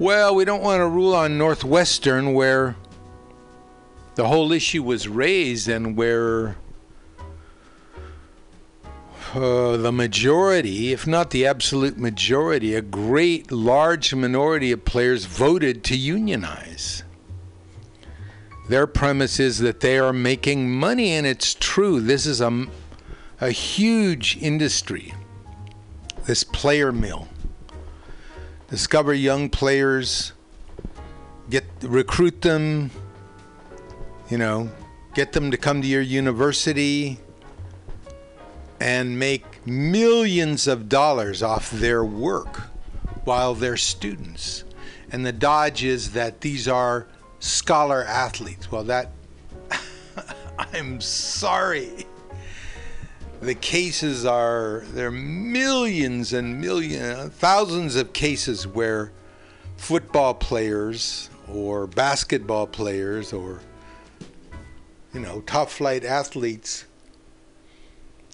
[0.00, 2.74] well, we don't want to rule on Northwestern where
[4.14, 6.56] the whole issue was raised and where
[9.34, 15.84] uh, the majority, if not the absolute majority, a great large minority of players voted
[15.84, 17.04] to unionize.
[18.70, 22.00] Their premise is that they are making money, and it's true.
[22.00, 22.66] This is a,
[23.40, 25.12] a huge industry,
[26.24, 27.28] this player mill.
[28.70, 30.32] Discover young players,
[31.50, 32.90] get recruit them,
[34.30, 34.70] you know,
[35.14, 37.18] get them to come to your university
[38.80, 42.62] and make millions of dollars off their work
[43.24, 44.64] while they're students.
[45.12, 47.08] And the dodge is that these are
[47.40, 48.70] scholar athletes.
[48.70, 49.10] Well, that,
[50.58, 52.06] I'm sorry.
[53.40, 59.12] The cases are, there are millions and millions, thousands of cases where
[59.78, 63.60] football players or basketball players or,
[65.14, 66.84] you know, top flight athletes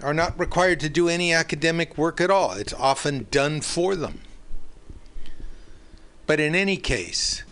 [0.02, 2.52] are not required to do any academic work at all.
[2.52, 4.20] It's often done for them.
[6.26, 7.44] But in any case,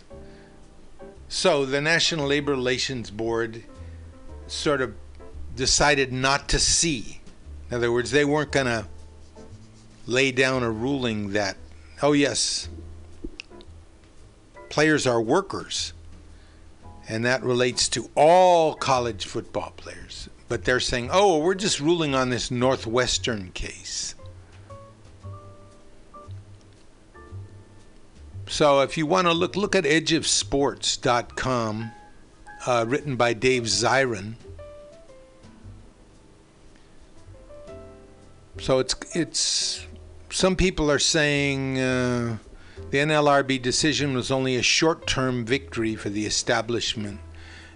[1.29, 3.63] so the National Labor Relations Board
[4.47, 4.93] sort of
[5.55, 7.21] decided not to see.
[7.69, 8.87] In other words, they weren't going to
[10.05, 11.57] lay down a ruling that,
[12.01, 12.69] oh, yes,
[14.69, 15.93] players are workers.
[17.07, 22.13] And that relates to all college football players but they're saying, oh, we're just ruling
[22.13, 24.13] on this Northwestern case.
[28.47, 31.91] So if you want to look, look at edgeofsports.com,
[32.67, 34.35] uh, written by Dave Zirin.
[38.59, 39.85] So it's it's
[40.29, 42.37] some people are saying uh,
[42.89, 47.19] the NLRB decision was only a short-term victory for the establishment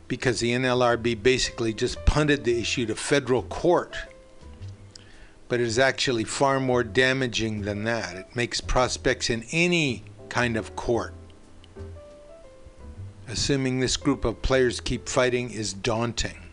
[0.08, 3.96] because the NLRB basically just punted the issue to federal court.
[5.48, 8.16] But it is actually far more damaging than that.
[8.16, 11.14] It makes prospects in any kind of court,
[13.28, 16.49] assuming this group of players keep fighting, is daunting.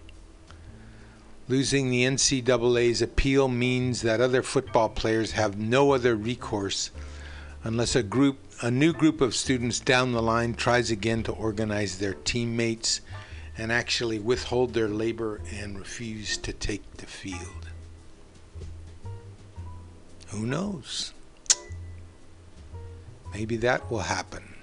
[1.49, 6.91] Losing the NCAA's appeal means that other football players have no other recourse
[7.63, 11.99] unless a group a new group of students down the line tries again to organize
[11.99, 13.03] their teammates
[13.59, 17.69] and actually withhold their labor and refuse to take the field.
[20.29, 21.13] Who knows?
[23.35, 24.55] Maybe that will happen.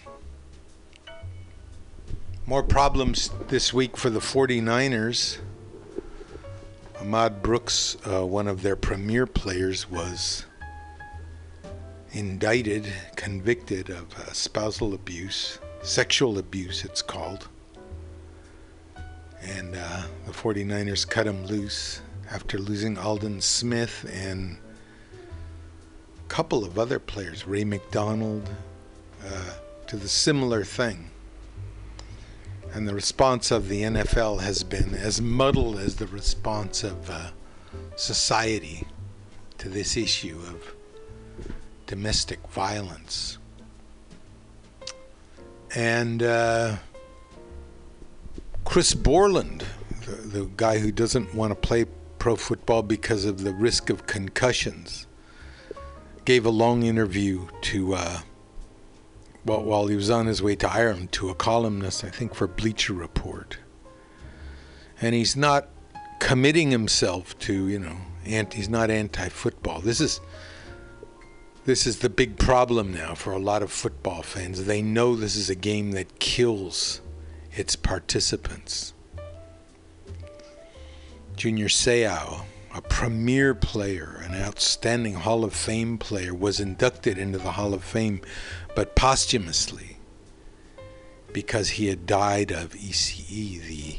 [2.45, 5.37] More problems this week for the 49ers.
[7.03, 10.45] Ahmad Brooks, uh, one of their premier players, was
[12.13, 17.49] indicted, convicted of uh, spousal abuse, sexual abuse, it's called
[19.45, 22.01] and uh, the 49ers cut him loose
[22.31, 24.57] after losing Aldon Smith and
[25.15, 28.49] a couple of other players, Ray McDonald,
[29.25, 29.53] uh,
[29.87, 31.09] to the similar thing.
[32.73, 37.29] And the response of the NFL has been as muddled as the response of uh,
[37.95, 38.87] society
[39.59, 40.73] to this issue of
[41.85, 43.37] domestic violence.
[45.75, 46.77] And uh,
[48.65, 49.65] Chris Borland,
[50.05, 51.85] the, the guy who doesn't want to play
[52.17, 55.05] pro football because of the risk of concussions,
[56.25, 58.19] gave a long interview to uh,
[59.43, 62.47] while, while he was on his way to Ireland to a columnist, I think, for
[62.47, 63.57] Bleacher Report.
[65.01, 65.67] And he's not
[66.19, 69.81] committing himself to, you know, anti, he's not anti-football.
[69.81, 70.21] This is
[71.65, 74.65] this is the big problem now for a lot of football fans.
[74.65, 76.99] They know this is a game that kills
[77.53, 78.93] its participants.
[81.37, 82.43] Junior Seau,
[82.75, 87.83] a premier player, an outstanding Hall of Fame player, was inducted into the Hall of
[87.83, 88.19] Fame,
[88.75, 89.97] but posthumously
[91.31, 93.97] because he had died of ECE, the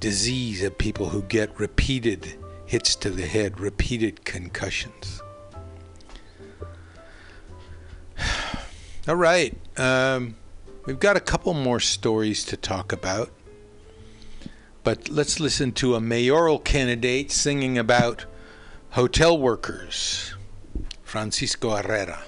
[0.00, 5.20] disease of people who get repeated hits to the head, repeated concussions.
[9.08, 9.56] All right.
[9.76, 10.36] Um,
[10.86, 13.30] we've got a couple more stories to talk about.
[14.84, 18.24] But let's listen to a mayoral candidate singing about
[18.90, 20.34] hotel workers,
[21.02, 22.24] Francisco Herrera.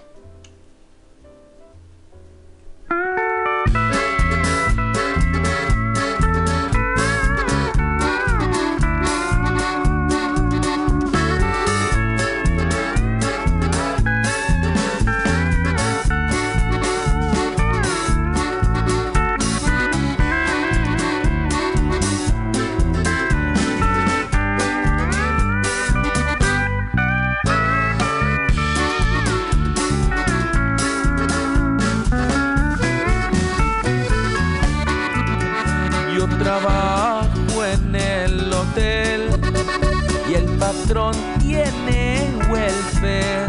[40.95, 43.47] Patrón tiene welfare.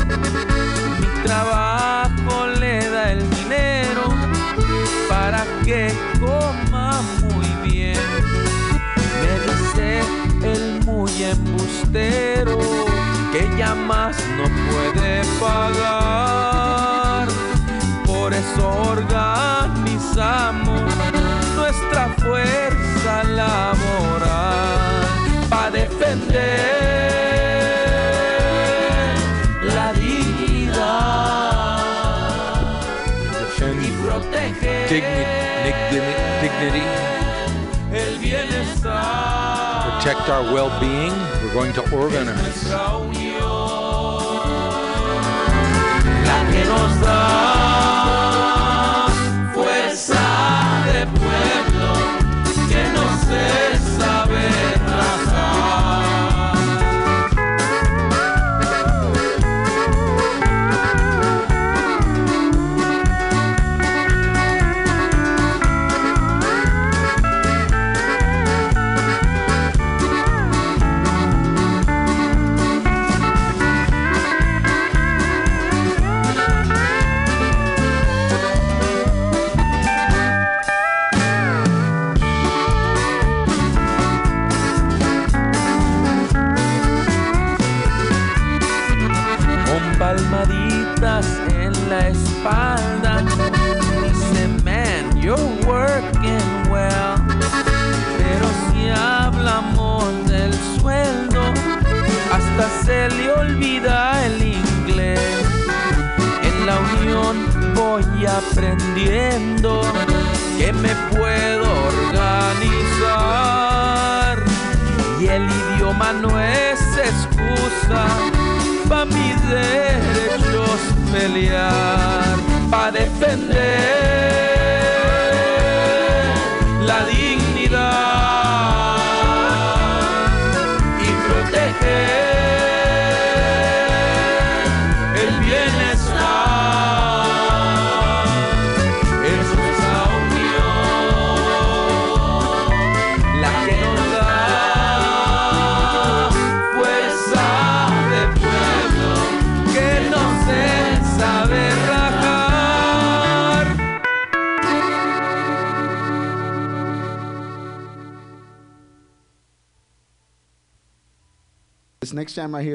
[0.99, 4.03] Mi trabajo le da el dinero
[5.07, 7.99] para que coma muy bien.
[9.22, 10.01] Me dice
[10.43, 12.57] el muy embustero
[13.31, 17.27] que ya más no puede pagar.
[18.07, 20.65] Por eso organizamos
[40.30, 41.11] our well-being.
[41.43, 42.72] We're going to organize.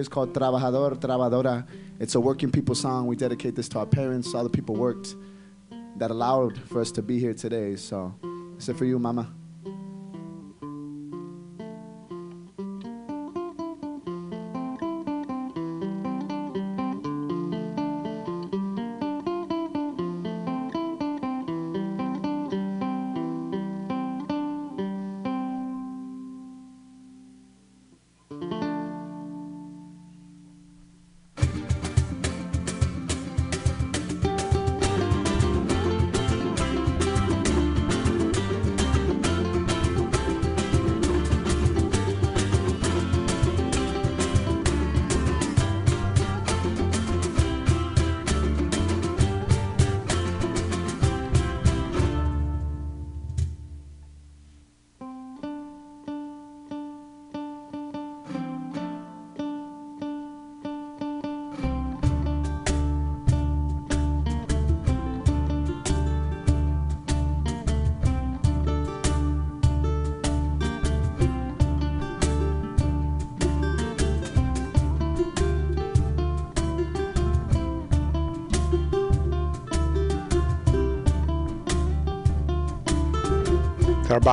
[0.01, 1.67] Is called Trabajador, Trabajadora.
[2.01, 3.07] It's a working people song.
[3.07, 5.15] We dedicate this to our parents, all the people worked
[5.99, 7.77] that allowed for us to be here today.
[7.77, 8.15] So,
[8.57, 9.40] this is for you, mama.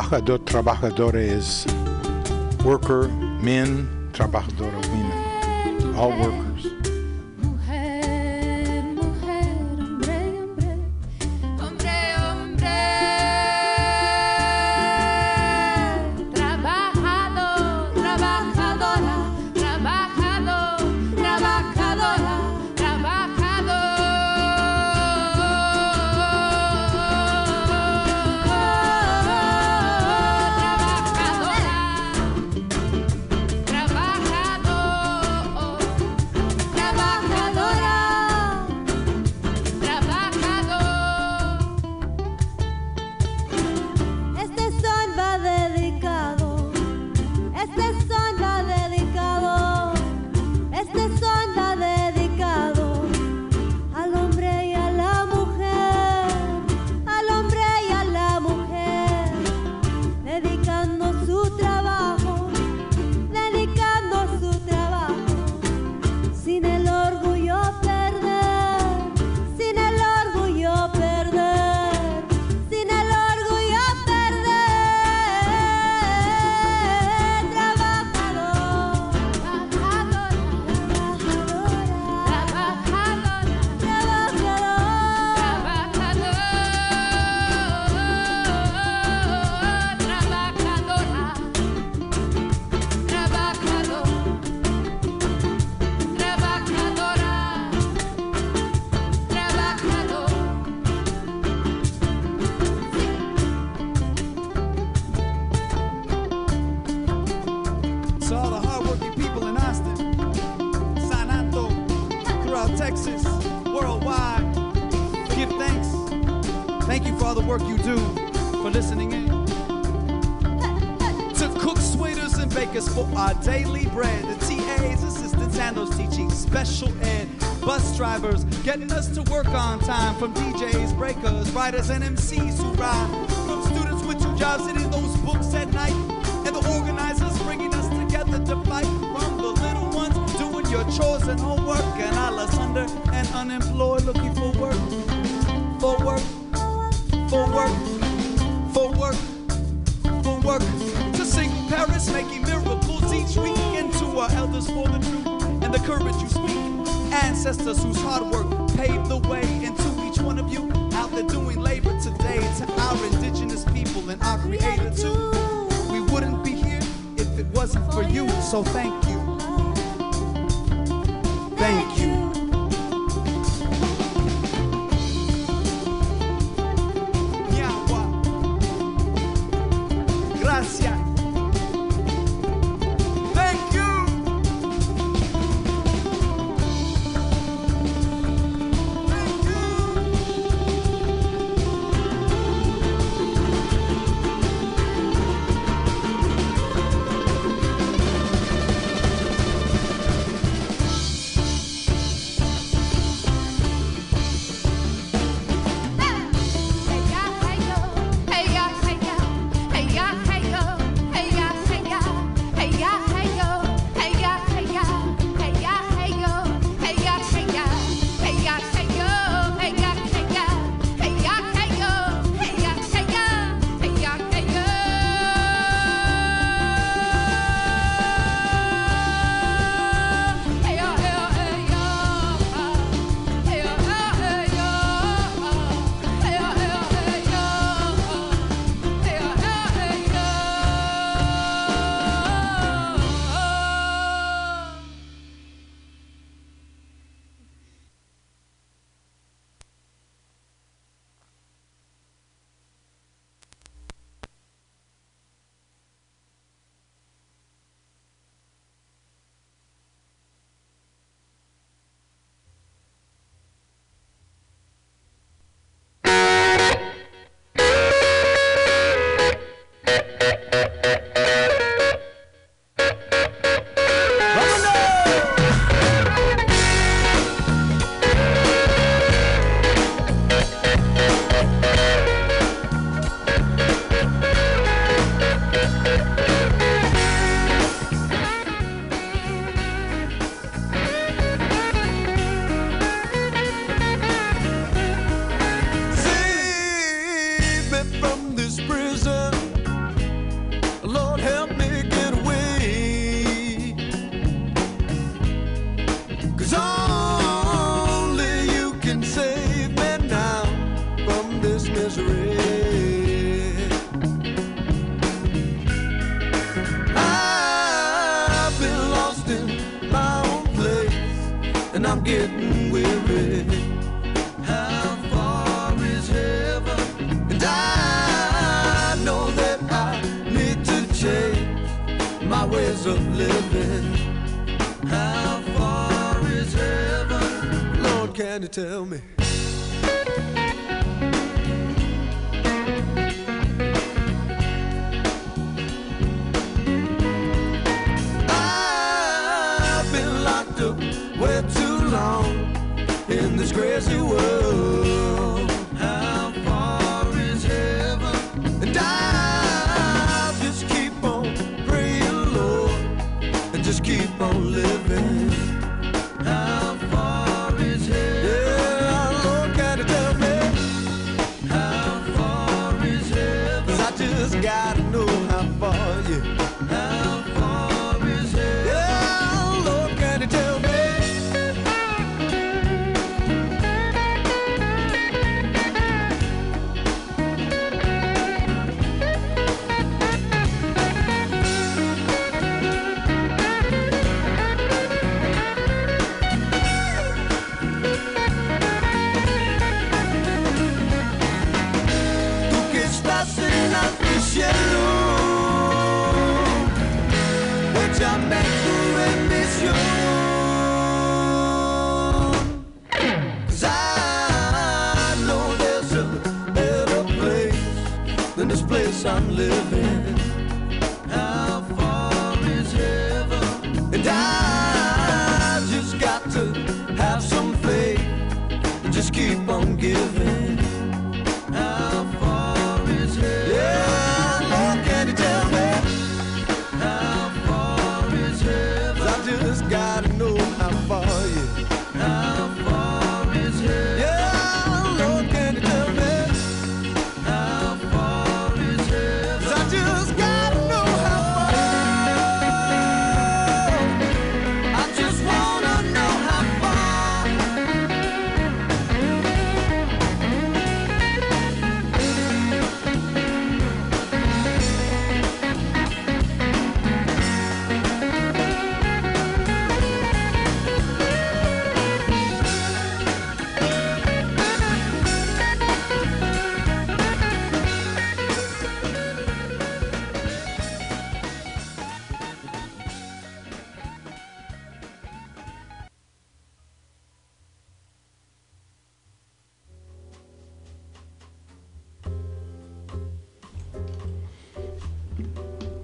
[0.08, 1.66] Trabajador, trabajadora is
[2.64, 3.10] worker,
[3.44, 5.96] men, trabajadora, women.
[5.96, 6.47] All workers.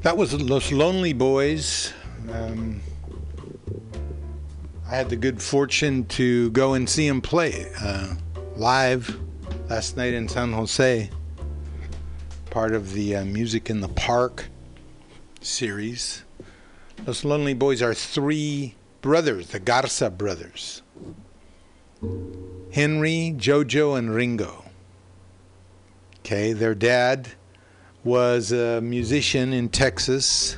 [0.03, 1.93] That was Los Lonely Boys.
[2.29, 2.81] Um,
[4.85, 8.15] I had the good fortune to go and see them play uh,
[8.57, 9.17] live
[9.69, 11.09] last night in San Jose.
[12.49, 14.49] Part of the uh, Music in the Park
[15.39, 16.25] series.
[17.07, 20.81] Los Lonely Boys are three brothers, the Garza brothers
[22.73, 24.65] Henry, Jojo, and Ringo.
[26.19, 27.29] Okay, their dad
[28.03, 30.57] was a musician in Texas,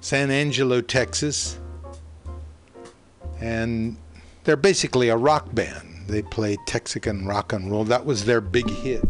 [0.00, 1.58] San Angelo, Texas.
[3.40, 3.96] And
[4.44, 6.06] they're basically a rock band.
[6.08, 7.84] They play Texican rock and roll.
[7.84, 9.04] That was their big hit.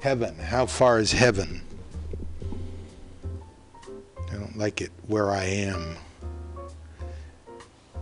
[0.00, 0.36] Heaven.
[0.36, 1.62] How far is heaven?
[4.30, 5.96] I don't like it where I am.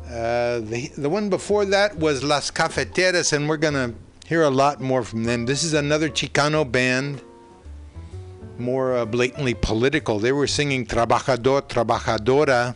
[0.07, 3.95] Uh, the, the one before that was Las Cafeteras, and we're going to
[4.27, 5.45] hear a lot more from them.
[5.45, 7.21] This is another Chicano band
[8.59, 10.19] more uh, blatantly political.
[10.19, 12.75] They were singing Trabajador, Trabajadora,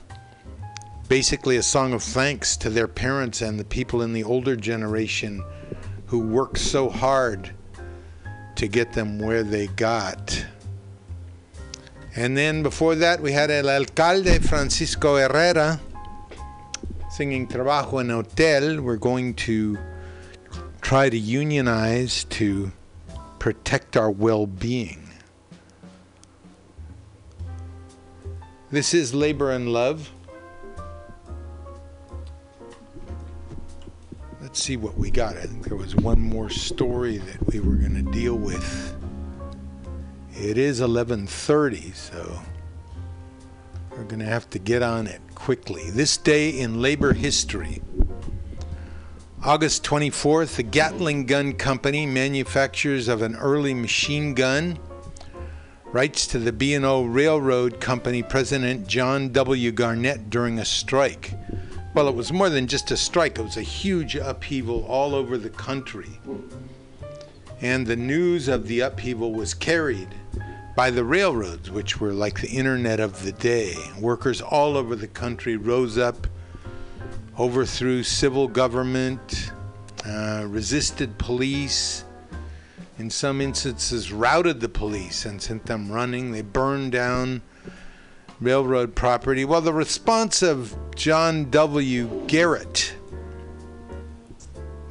[1.08, 5.44] basically a song of thanks to their parents and the people in the older generation
[6.06, 7.50] who worked so hard
[8.56, 10.46] to get them where they got.
[12.14, 15.80] And then before that, we had El Alcalde Francisco Herrera
[17.10, 18.80] singing Trabajo en Hotel.
[18.80, 19.78] We're going to
[20.80, 22.72] try to unionize to
[23.38, 25.01] protect our well being.
[28.72, 30.10] This is Labor and Love.
[34.40, 35.36] Let's see what we got.
[35.36, 38.96] I think there was one more story that we were going to deal with.
[40.34, 42.40] It is 11:30, so
[43.90, 45.90] we're going to have to get on it quickly.
[45.90, 47.82] This day in labor history.
[49.44, 54.78] August 24th, the Gatling Gun Company, manufacturers of an early machine gun,
[55.92, 59.70] writes to the B&O Railroad Company President John W.
[59.70, 61.34] Garrett during a strike.
[61.94, 65.36] Well, it was more than just a strike, it was a huge upheaval all over
[65.36, 66.18] the country.
[67.60, 70.08] And the news of the upheaval was carried
[70.74, 73.76] by the railroads, which were like the internet of the day.
[74.00, 76.26] Workers all over the country rose up,
[77.38, 79.52] overthrew civil government,
[80.06, 82.04] uh, resisted police,
[82.98, 86.32] in some instances routed the police and sent them running.
[86.32, 87.42] They burned down
[88.40, 89.44] railroad property.
[89.44, 92.24] Well, the response of John W.
[92.26, 92.94] Garrett,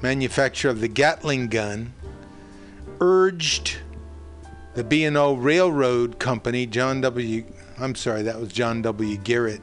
[0.01, 1.93] manufacturer of the Gatling gun,
[2.99, 3.77] urged
[4.73, 7.43] the B&O Railroad Company, John W.
[7.79, 9.17] I'm sorry, that was John W.
[9.17, 9.61] Garrett,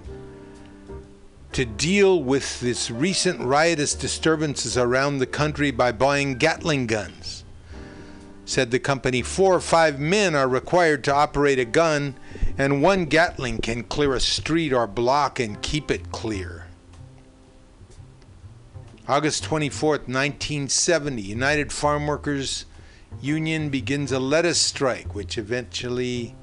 [1.52, 7.38] to deal with this recent riotous disturbances around the country by buying Gatling guns.
[8.49, 12.15] Said the company, four or five men are required to operate a gun,
[12.57, 16.65] and one Gatling can clear a street or block and keep it clear.
[19.07, 22.65] August 24th, 1970, United Farm Workers
[23.20, 26.35] Union begins a lettuce strike, which eventually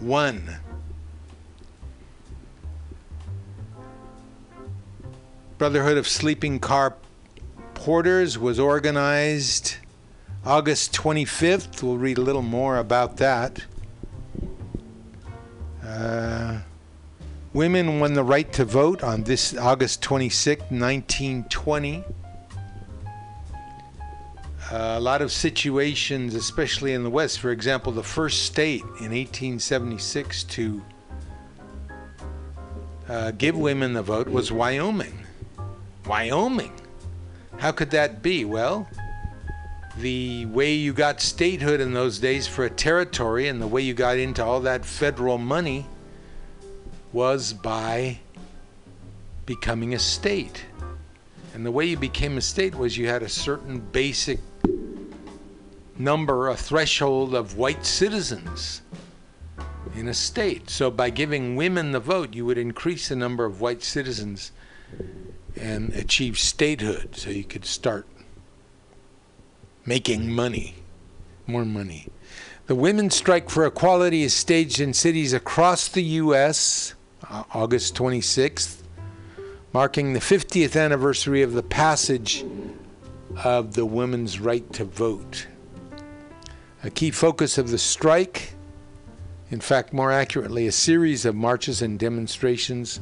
[0.00, 0.56] won.
[5.56, 6.96] Brotherhood of Sleeping Car
[7.74, 9.76] Porters was organized
[10.44, 11.82] August 25th.
[11.82, 13.64] We'll read a little more about that.
[15.84, 16.58] Uh,
[17.52, 22.04] women won the right to vote on this August 26th, 1920.
[24.70, 27.38] Uh, a lot of situations, especially in the West.
[27.38, 30.82] For example, the first state in 1876 to
[33.08, 35.20] uh, give women the vote was Wyoming.
[36.06, 36.72] Wyoming.
[37.58, 38.44] How could that be?
[38.44, 38.88] Well,
[39.98, 43.94] the way you got statehood in those days for a territory and the way you
[43.94, 45.86] got into all that federal money
[47.12, 48.18] was by
[49.44, 50.64] becoming a state.
[51.54, 54.40] And the way you became a state was you had a certain basic
[55.98, 58.80] number, a threshold of white citizens
[59.94, 60.70] in a state.
[60.70, 64.52] So by giving women the vote, you would increase the number of white citizens
[65.54, 68.06] and achieve statehood so you could start
[69.84, 70.74] making money,
[71.46, 72.08] more money.
[72.66, 76.94] The Women's Strike for Equality is staged in cities across the U.S.
[77.28, 78.82] uh, August 26th,
[79.72, 82.44] marking the 50th anniversary of the passage
[83.42, 85.48] of the women's right to vote.
[86.84, 88.54] A key focus of the strike,
[89.50, 93.00] in fact, more accurately, a series of marches and demonstrations,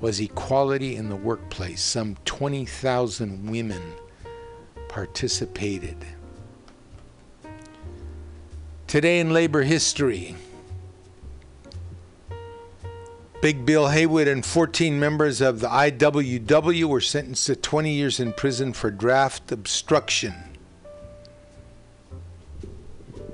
[0.00, 1.82] was equality in the workplace.
[1.82, 3.82] Some 20,000 women
[4.88, 5.96] participated.
[8.88, 10.34] Today in labor history,
[13.42, 18.32] Big Bill Haywood and 14 members of the IWW were sentenced to 20 years in
[18.32, 20.32] prison for draft obstruction.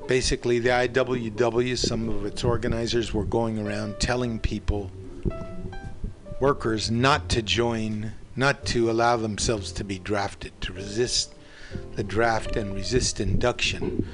[0.08, 4.90] Basically, the IWW, some of its organizers were going around telling people,
[6.40, 11.32] workers, not to join, not to allow themselves to be drafted, to resist
[11.94, 14.04] the draft and resist induction.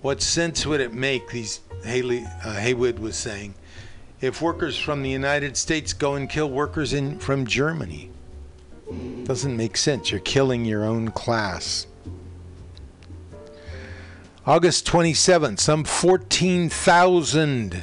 [0.00, 3.54] What sense would it make, these Haley, uh, Haywood was saying,
[4.20, 8.10] if workers from the United States go and kill workers in, from Germany?
[9.24, 10.10] Doesn't make sense.
[10.10, 11.86] You're killing your own class.
[14.46, 17.82] August 27th, some 14,000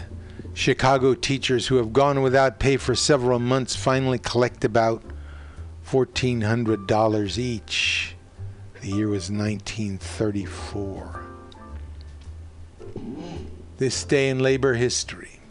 [0.54, 5.04] Chicago teachers who have gone without pay for several months finally collect about
[5.86, 8.16] $1,400 each.
[8.82, 11.25] The year was 1934.
[13.78, 15.42] This day in labor history.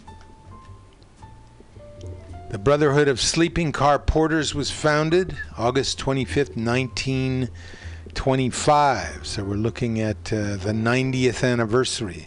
[2.50, 9.26] The Brotherhood of Sleeping Car Porters was founded August 25th, 1925.
[9.26, 12.26] So we're looking at uh, the 90th anniversary.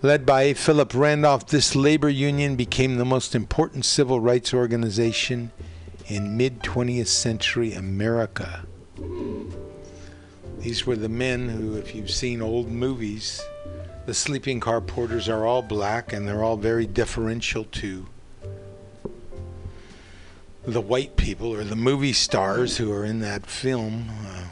[0.00, 0.54] Led by.
[0.54, 5.52] Philip Randolph, this labor union became the most important civil rights organization
[6.06, 8.64] in mid 20th century America.
[10.60, 13.42] These were the men who, if you've seen old movies,
[14.06, 18.06] the sleeping car porters are all black and they're all very deferential to
[20.64, 24.08] the white people or the movie stars who are in that film.
[24.26, 24.44] Uh,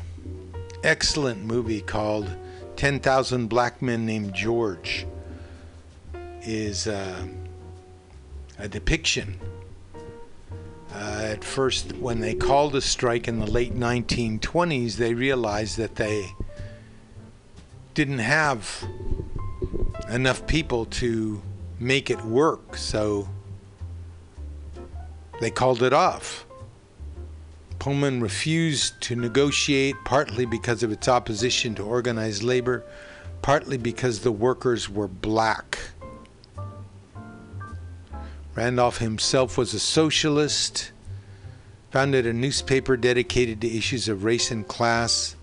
[0.82, 2.28] excellent movie called
[2.76, 5.06] 10,000 Black Men Named George
[6.42, 7.24] is uh,
[8.58, 9.38] a depiction.
[10.92, 15.94] Uh, at first, when they called a strike in the late 1920s, they realized that
[15.94, 16.32] they
[17.94, 18.84] didn't have
[20.10, 21.42] enough people to
[21.78, 23.28] make it work, so
[25.40, 26.46] they called it off.
[27.78, 32.84] Pullman refused to negotiate, partly because of its opposition to organized labor,
[33.42, 35.78] partly because the workers were black.
[38.54, 40.92] Randolph himself was a socialist,
[41.90, 45.36] founded a newspaper dedicated to issues of race and class,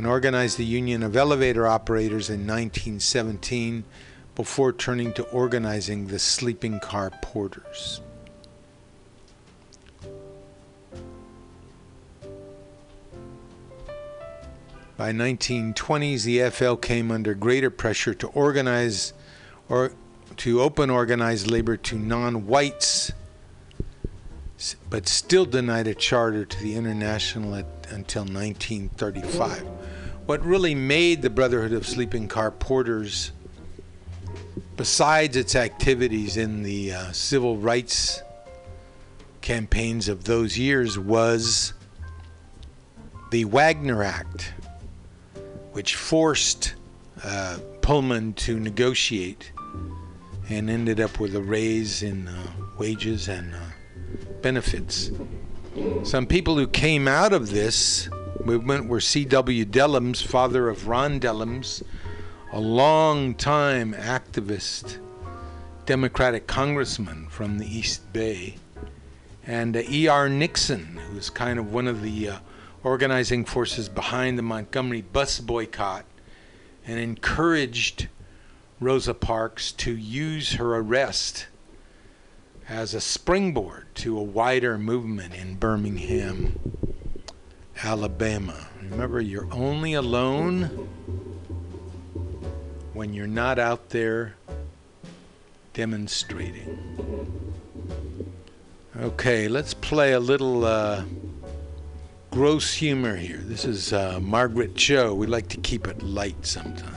[0.00, 3.84] and organized the Union of Elevator Operators in 1917
[4.34, 8.00] before turning to organizing the sleeping car porters.
[14.96, 19.12] By 1920s, the AFL came under greater pressure to organize
[19.68, 19.92] or
[20.38, 23.12] to open organized labor to non-whites,
[24.88, 29.79] but still denied a charter to the International at, until 1935.
[30.30, 33.32] What really made the Brotherhood of Sleeping Car Porters,
[34.76, 38.22] besides its activities in the uh, civil rights
[39.40, 41.72] campaigns of those years, was
[43.32, 44.54] the Wagner Act,
[45.72, 46.74] which forced
[47.24, 49.50] uh, Pullman to negotiate
[50.48, 53.58] and ended up with a raise in uh, wages and uh,
[54.42, 55.10] benefits.
[56.04, 58.08] Some people who came out of this
[58.44, 59.64] movement were C.W.
[59.66, 61.82] Dellums, father of Ron Dellums,
[62.52, 64.98] a long time activist,
[65.86, 68.56] Democratic congressman from the East Bay,
[69.46, 70.28] and uh, E.D.
[70.30, 72.38] Nixon, who was kind of one of the uh,
[72.82, 76.04] organizing forces behind the Montgomery bus boycott
[76.86, 78.08] and encouraged
[78.80, 81.46] Rosa Parks to use her arrest
[82.68, 86.58] as a springboard to a wider movement in Birmingham,
[87.82, 88.54] Alabama.
[88.90, 90.64] Remember, you're only alone
[92.92, 94.34] when you're not out there
[95.72, 96.78] demonstrating.
[99.00, 101.04] Okay, let's play a little uh,
[102.30, 103.38] gross humor here.
[103.38, 105.14] This is uh, Margaret Cho.
[105.14, 106.96] We like to keep it light sometimes.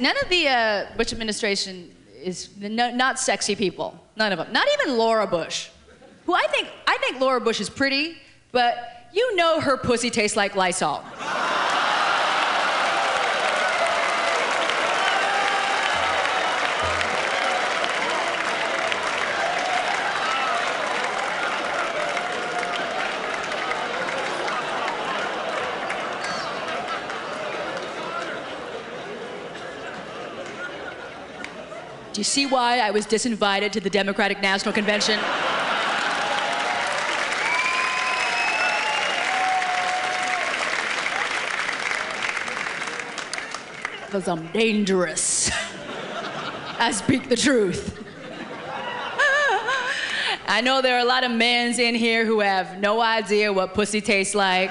[0.00, 4.00] None of the uh, Bush administration is no, not sexy people.
[4.16, 4.52] None of them.
[4.52, 5.68] Not even Laura Bush,
[6.26, 8.16] who I think I think Laura Bush is pretty,
[8.52, 11.04] but you know her pussy tastes like Lysol.
[32.12, 35.18] Do you see why I was disinvited to the Democratic National Convention?
[44.14, 45.50] Because I'm dangerous.
[46.78, 47.98] I speak the truth.
[50.46, 53.74] I know there are a lot of men's in here who have no idea what
[53.74, 54.70] pussy tastes like.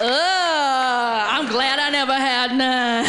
[0.00, 3.04] Ugh, I'm glad I never had none.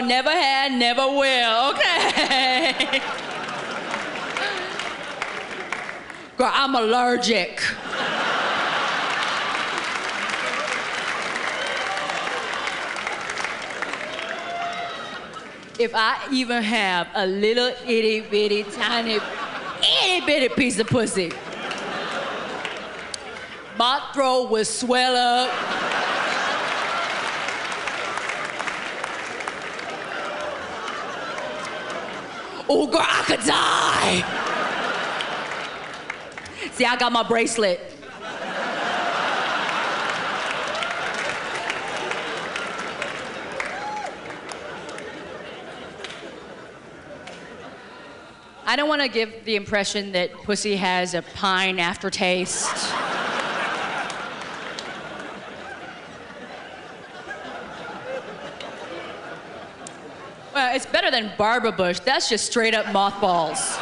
[0.00, 3.02] Never had, never will, okay?
[6.36, 7.60] Girl, I'm allergic.
[15.78, 19.18] If I even have a little itty bitty tiny
[19.80, 21.32] itty bitty piece of pussy,
[23.76, 25.87] my throat will swell up.
[32.70, 34.22] Oh, girl, I could die.
[36.72, 37.80] See, I got my bracelet.
[48.66, 52.92] I don't want to give the impression that pussy has a pine aftertaste.
[60.52, 61.98] Well, it's better than Barbara Bush.
[62.00, 63.76] That's just straight up mothballs.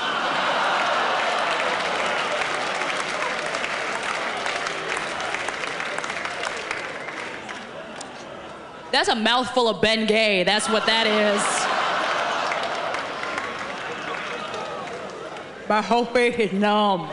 [8.92, 10.42] That's a mouthful of Ben Gay.
[10.44, 11.42] That's what that is.
[15.68, 17.10] My whole face is numb.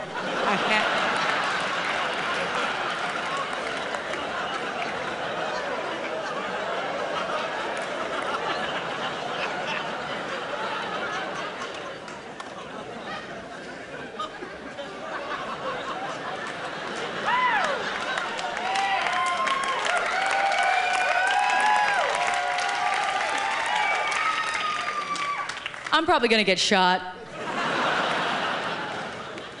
[26.04, 27.00] I'm probably gonna get shot.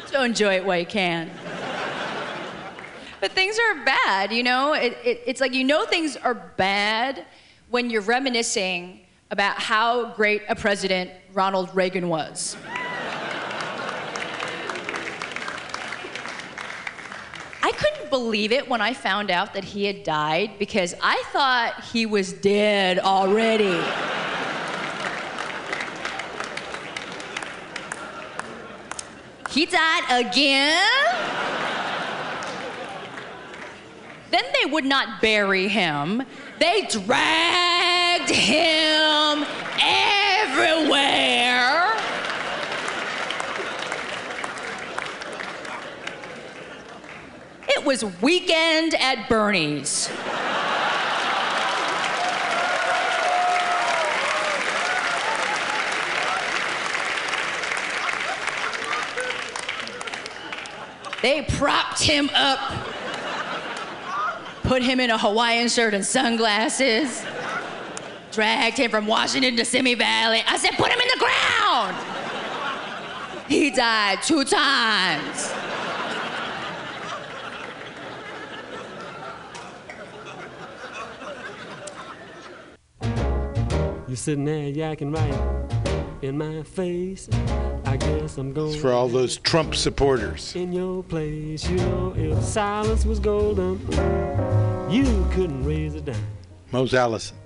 [0.04, 1.30] so enjoy it while you can.
[3.22, 4.74] But things are bad, you know?
[4.74, 7.24] It, it, it's like you know things are bad
[7.70, 9.00] when you're reminiscing
[9.30, 12.58] about how great a president Ronald Reagan was.
[17.62, 21.82] I couldn't believe it when I found out that he had died because I thought
[21.84, 23.80] he was dead already.
[29.54, 30.82] He died again?
[34.32, 36.24] Then they would not bury him.
[36.58, 39.46] They dragged him
[39.78, 41.12] everywhere.
[47.68, 50.10] It was weekend at Bernie's.
[61.24, 62.58] They propped him up,
[64.62, 67.24] put him in a Hawaiian shirt and sunglasses,
[68.30, 70.42] dragged him from Washington to Simi Valley.
[70.46, 71.96] I said, put him in the ground.
[73.48, 75.50] He died two times.
[84.06, 87.30] You're sitting there yakking right in my face.
[88.04, 90.54] Guess I'm going It's for all those Trump supporters.
[90.54, 91.68] in your place.
[91.68, 93.80] You know, if silence was golden,
[94.90, 96.16] you couldn't raise a dime.
[96.72, 97.36] Mose Allison.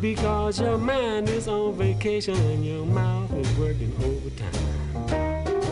[0.00, 5.62] Because your mind is on vacation and your mouth is working overtime.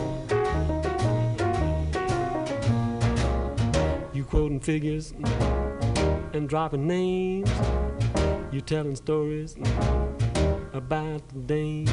[4.13, 5.13] You quoting figures
[6.33, 7.51] and dropping names.
[8.51, 9.55] You telling stories
[10.85, 11.91] about the dames.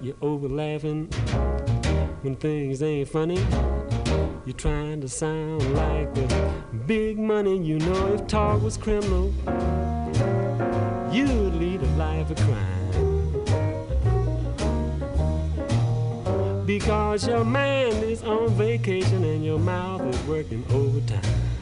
[0.00, 1.06] You're over laughing
[2.22, 3.40] when things ain't funny.
[4.46, 6.26] You're trying to sound like the
[6.86, 7.56] big money.
[7.58, 9.32] You know if talk was criminal,
[11.12, 12.72] you'd lead a life of crime.
[16.66, 21.53] Because your mind is on vacation and your mouth is working overtime.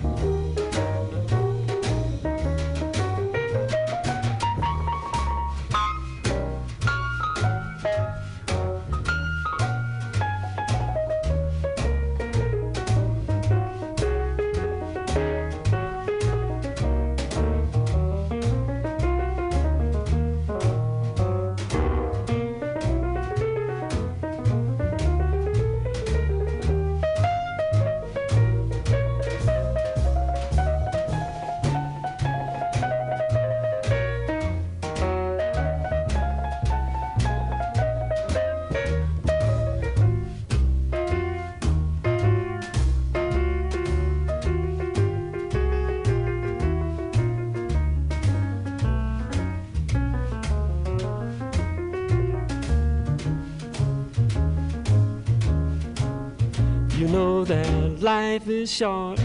[58.02, 59.20] Life is short,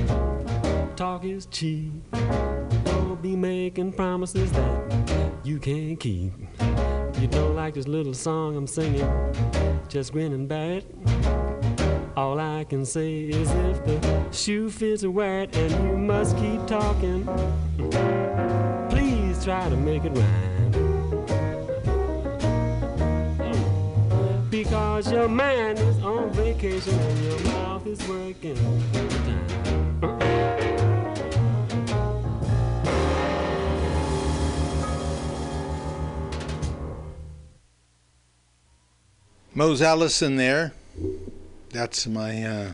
[0.95, 1.91] talk is cheap.
[2.85, 6.31] Don't be making promises that you can't keep.
[6.59, 9.09] If You don't like this little song I'm singing,
[9.87, 10.95] just grin and bear it.
[12.15, 16.65] All I can say is if the shoe fits, wear it, and you must keep
[16.67, 17.25] talking.
[18.89, 20.46] Please try to make it rhyme.
[39.57, 40.71] Mose Allison there.
[41.71, 42.73] That's my uh,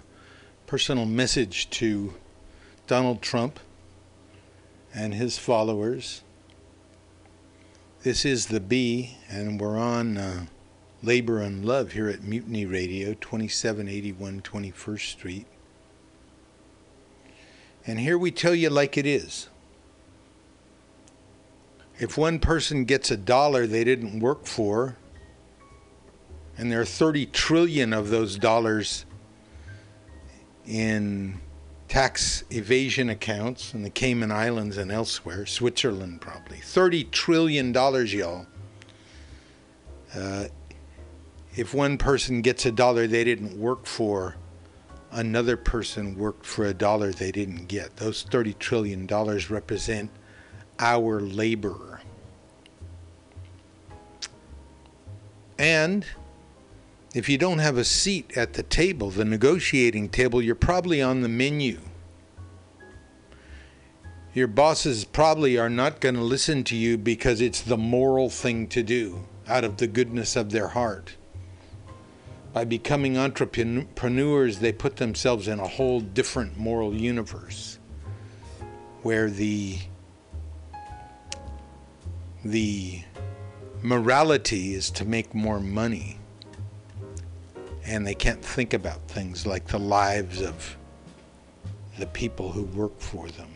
[0.68, 2.14] personal message to
[2.88, 3.62] Donald Trump
[4.94, 6.24] and his followers.
[8.02, 10.46] This is the B, and we're on uh,
[11.02, 15.46] Labor and Love here at Mutiny Radio, 2781 21st Street.
[17.88, 19.48] And here we tell you like it is.
[21.98, 24.98] If one person gets a dollar they didn't work for,
[26.58, 29.06] and there are 30 trillion of those dollars
[30.66, 31.40] in
[31.88, 36.58] tax evasion accounts in the Cayman Islands and elsewhere, Switzerland probably.
[36.58, 38.46] 30 trillion dollars, y'all.
[40.16, 40.46] Uh,
[41.56, 44.36] if one person gets a dollar they didn't work for,
[45.12, 47.96] another person worked for a dollar they didn't get.
[47.98, 50.10] Those 30 trillion dollars represent
[50.80, 52.02] our labor.
[55.60, 56.06] And
[57.14, 61.22] if you don't have a seat at the table, the negotiating table, you're probably on
[61.22, 61.80] the menu.
[64.34, 68.68] Your bosses probably are not going to listen to you because it's the moral thing
[68.70, 71.16] to do out of the goodness of their heart.
[72.52, 77.78] By becoming entrepreneurs, they put themselves in a whole different moral universe
[79.04, 79.78] where the
[82.44, 83.02] the
[83.82, 86.18] morality is to make more money
[87.86, 90.78] and they can't think about things like the lives of
[92.00, 93.50] the people who work for them.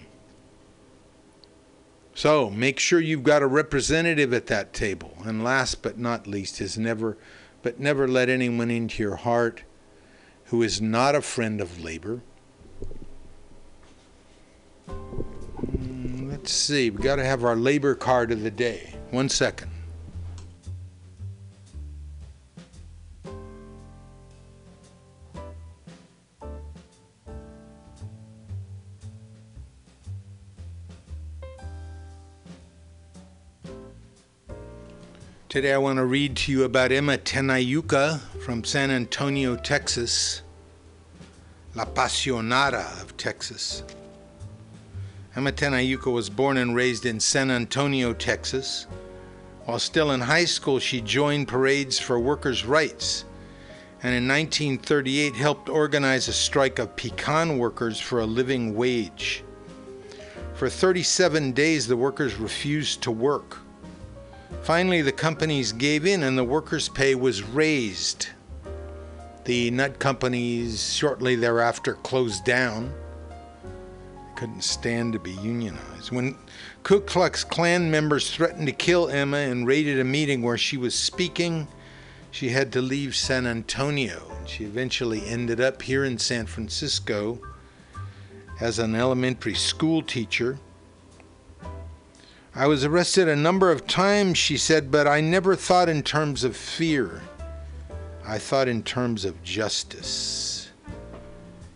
[2.13, 5.15] So make sure you've got a representative at that table.
[5.23, 7.17] And last but not least is never,
[7.61, 9.63] but never let anyone into your heart
[10.45, 12.21] who is not a friend of labor.
[14.89, 18.95] Mm, Let's see, we've got to have our labor card of the day.
[19.11, 19.71] One second.
[35.49, 40.41] Today I want to read to you about Emma Tenayuca from San Antonio, Texas,
[41.73, 43.81] La Pasionaria of Texas.
[45.37, 48.87] Emma Tenayuca was born and raised in San Antonio, Texas.
[49.63, 53.23] While still in high school, she joined parades for workers' rights
[54.03, 59.45] and in 1938 helped organize a strike of pecan workers for a living wage.
[60.55, 63.59] For 37 days, the workers refused to work.
[64.68, 68.27] Finally, the companies gave in and the workers' pay was raised.
[69.45, 72.94] The nut companies shortly thereafter closed down.
[73.31, 76.11] They couldn't stand to be unionized.
[76.11, 76.38] When
[76.84, 80.94] Ku Klux Klan members threatened to kill Emma and raided a meeting where she was
[80.94, 81.69] speaking,
[82.30, 84.30] she had to leave San Antonio.
[84.45, 87.39] She eventually ended up here in San Francisco
[88.60, 90.60] as an elementary school teacher.
[92.57, 96.43] I was arrested a number of times, she said, but I never thought in terms
[96.43, 97.21] of fear.
[98.25, 100.71] I thought in terms of justice.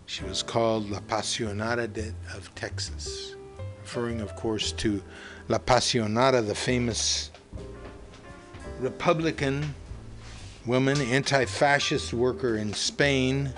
[0.06, 3.36] She was called La Pasionaria de, of Texas,
[3.82, 5.00] referring, of course, to
[5.46, 7.30] La Pasionaria, the famous
[8.80, 9.76] Republican
[10.66, 13.54] woman, anti fascist worker in Spain,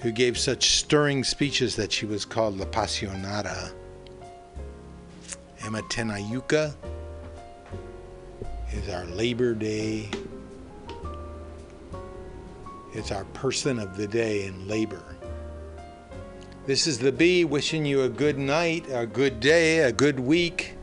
[0.00, 3.72] who gave such stirring speeches that she was called La Pasionaria.
[5.64, 6.74] Emma Tenayuca
[8.72, 10.08] is our Labor Day.
[12.92, 15.04] It's our person of the day in labor.
[16.66, 20.74] This is the B wishing you a good night, a good day, a good week,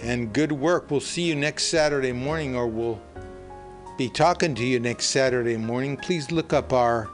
[0.00, 0.90] and good work.
[0.90, 3.00] We'll see you next Saturday morning, or we'll
[3.96, 5.96] be talking to you next Saturday morning.
[5.96, 7.08] Please look up our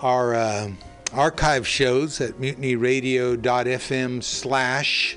[0.00, 0.70] our uh,
[1.14, 5.16] archive shows at mutinyradio.fm slash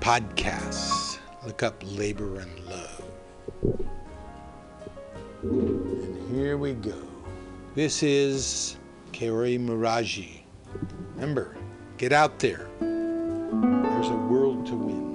[0.00, 1.18] podcasts.
[1.44, 3.02] Look up Labor and Love.
[5.42, 6.94] And here we go.
[7.74, 8.76] This is
[9.12, 10.42] Kaori Miraji.
[11.14, 11.56] Remember,
[11.98, 12.68] get out there.
[12.78, 15.09] There's a world to win.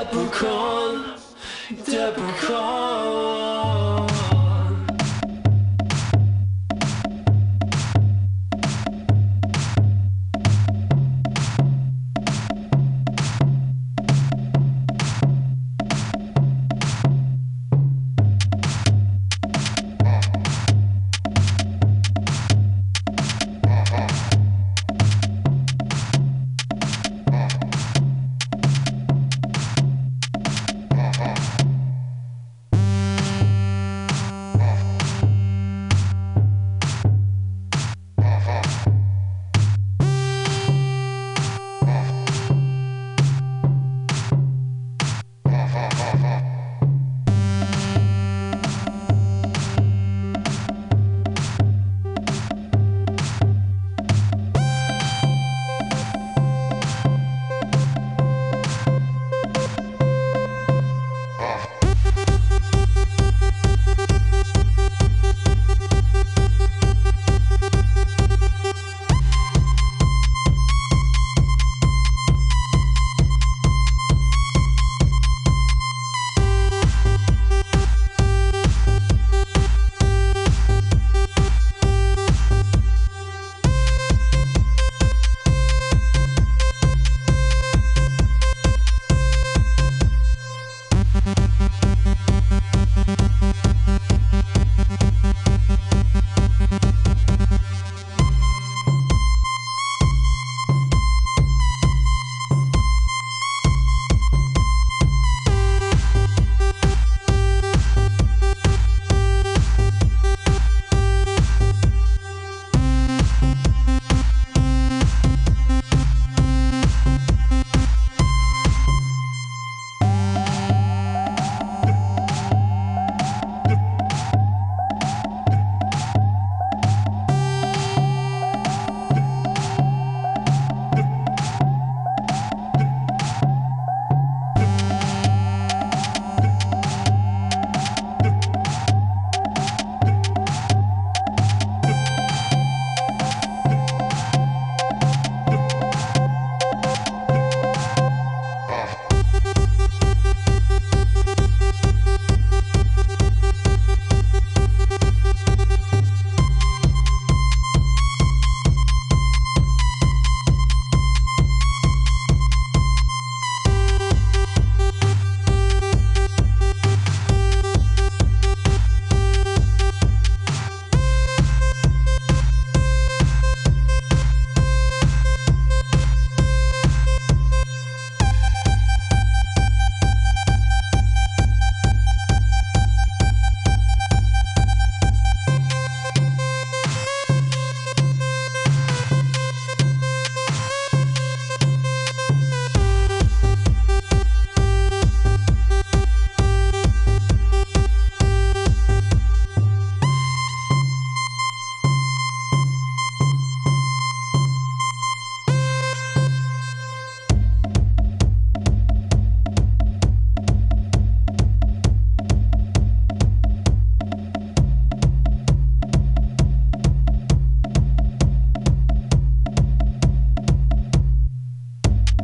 [0.00, 1.04] Leprechaun,
[1.86, 3.49] Leprechaun.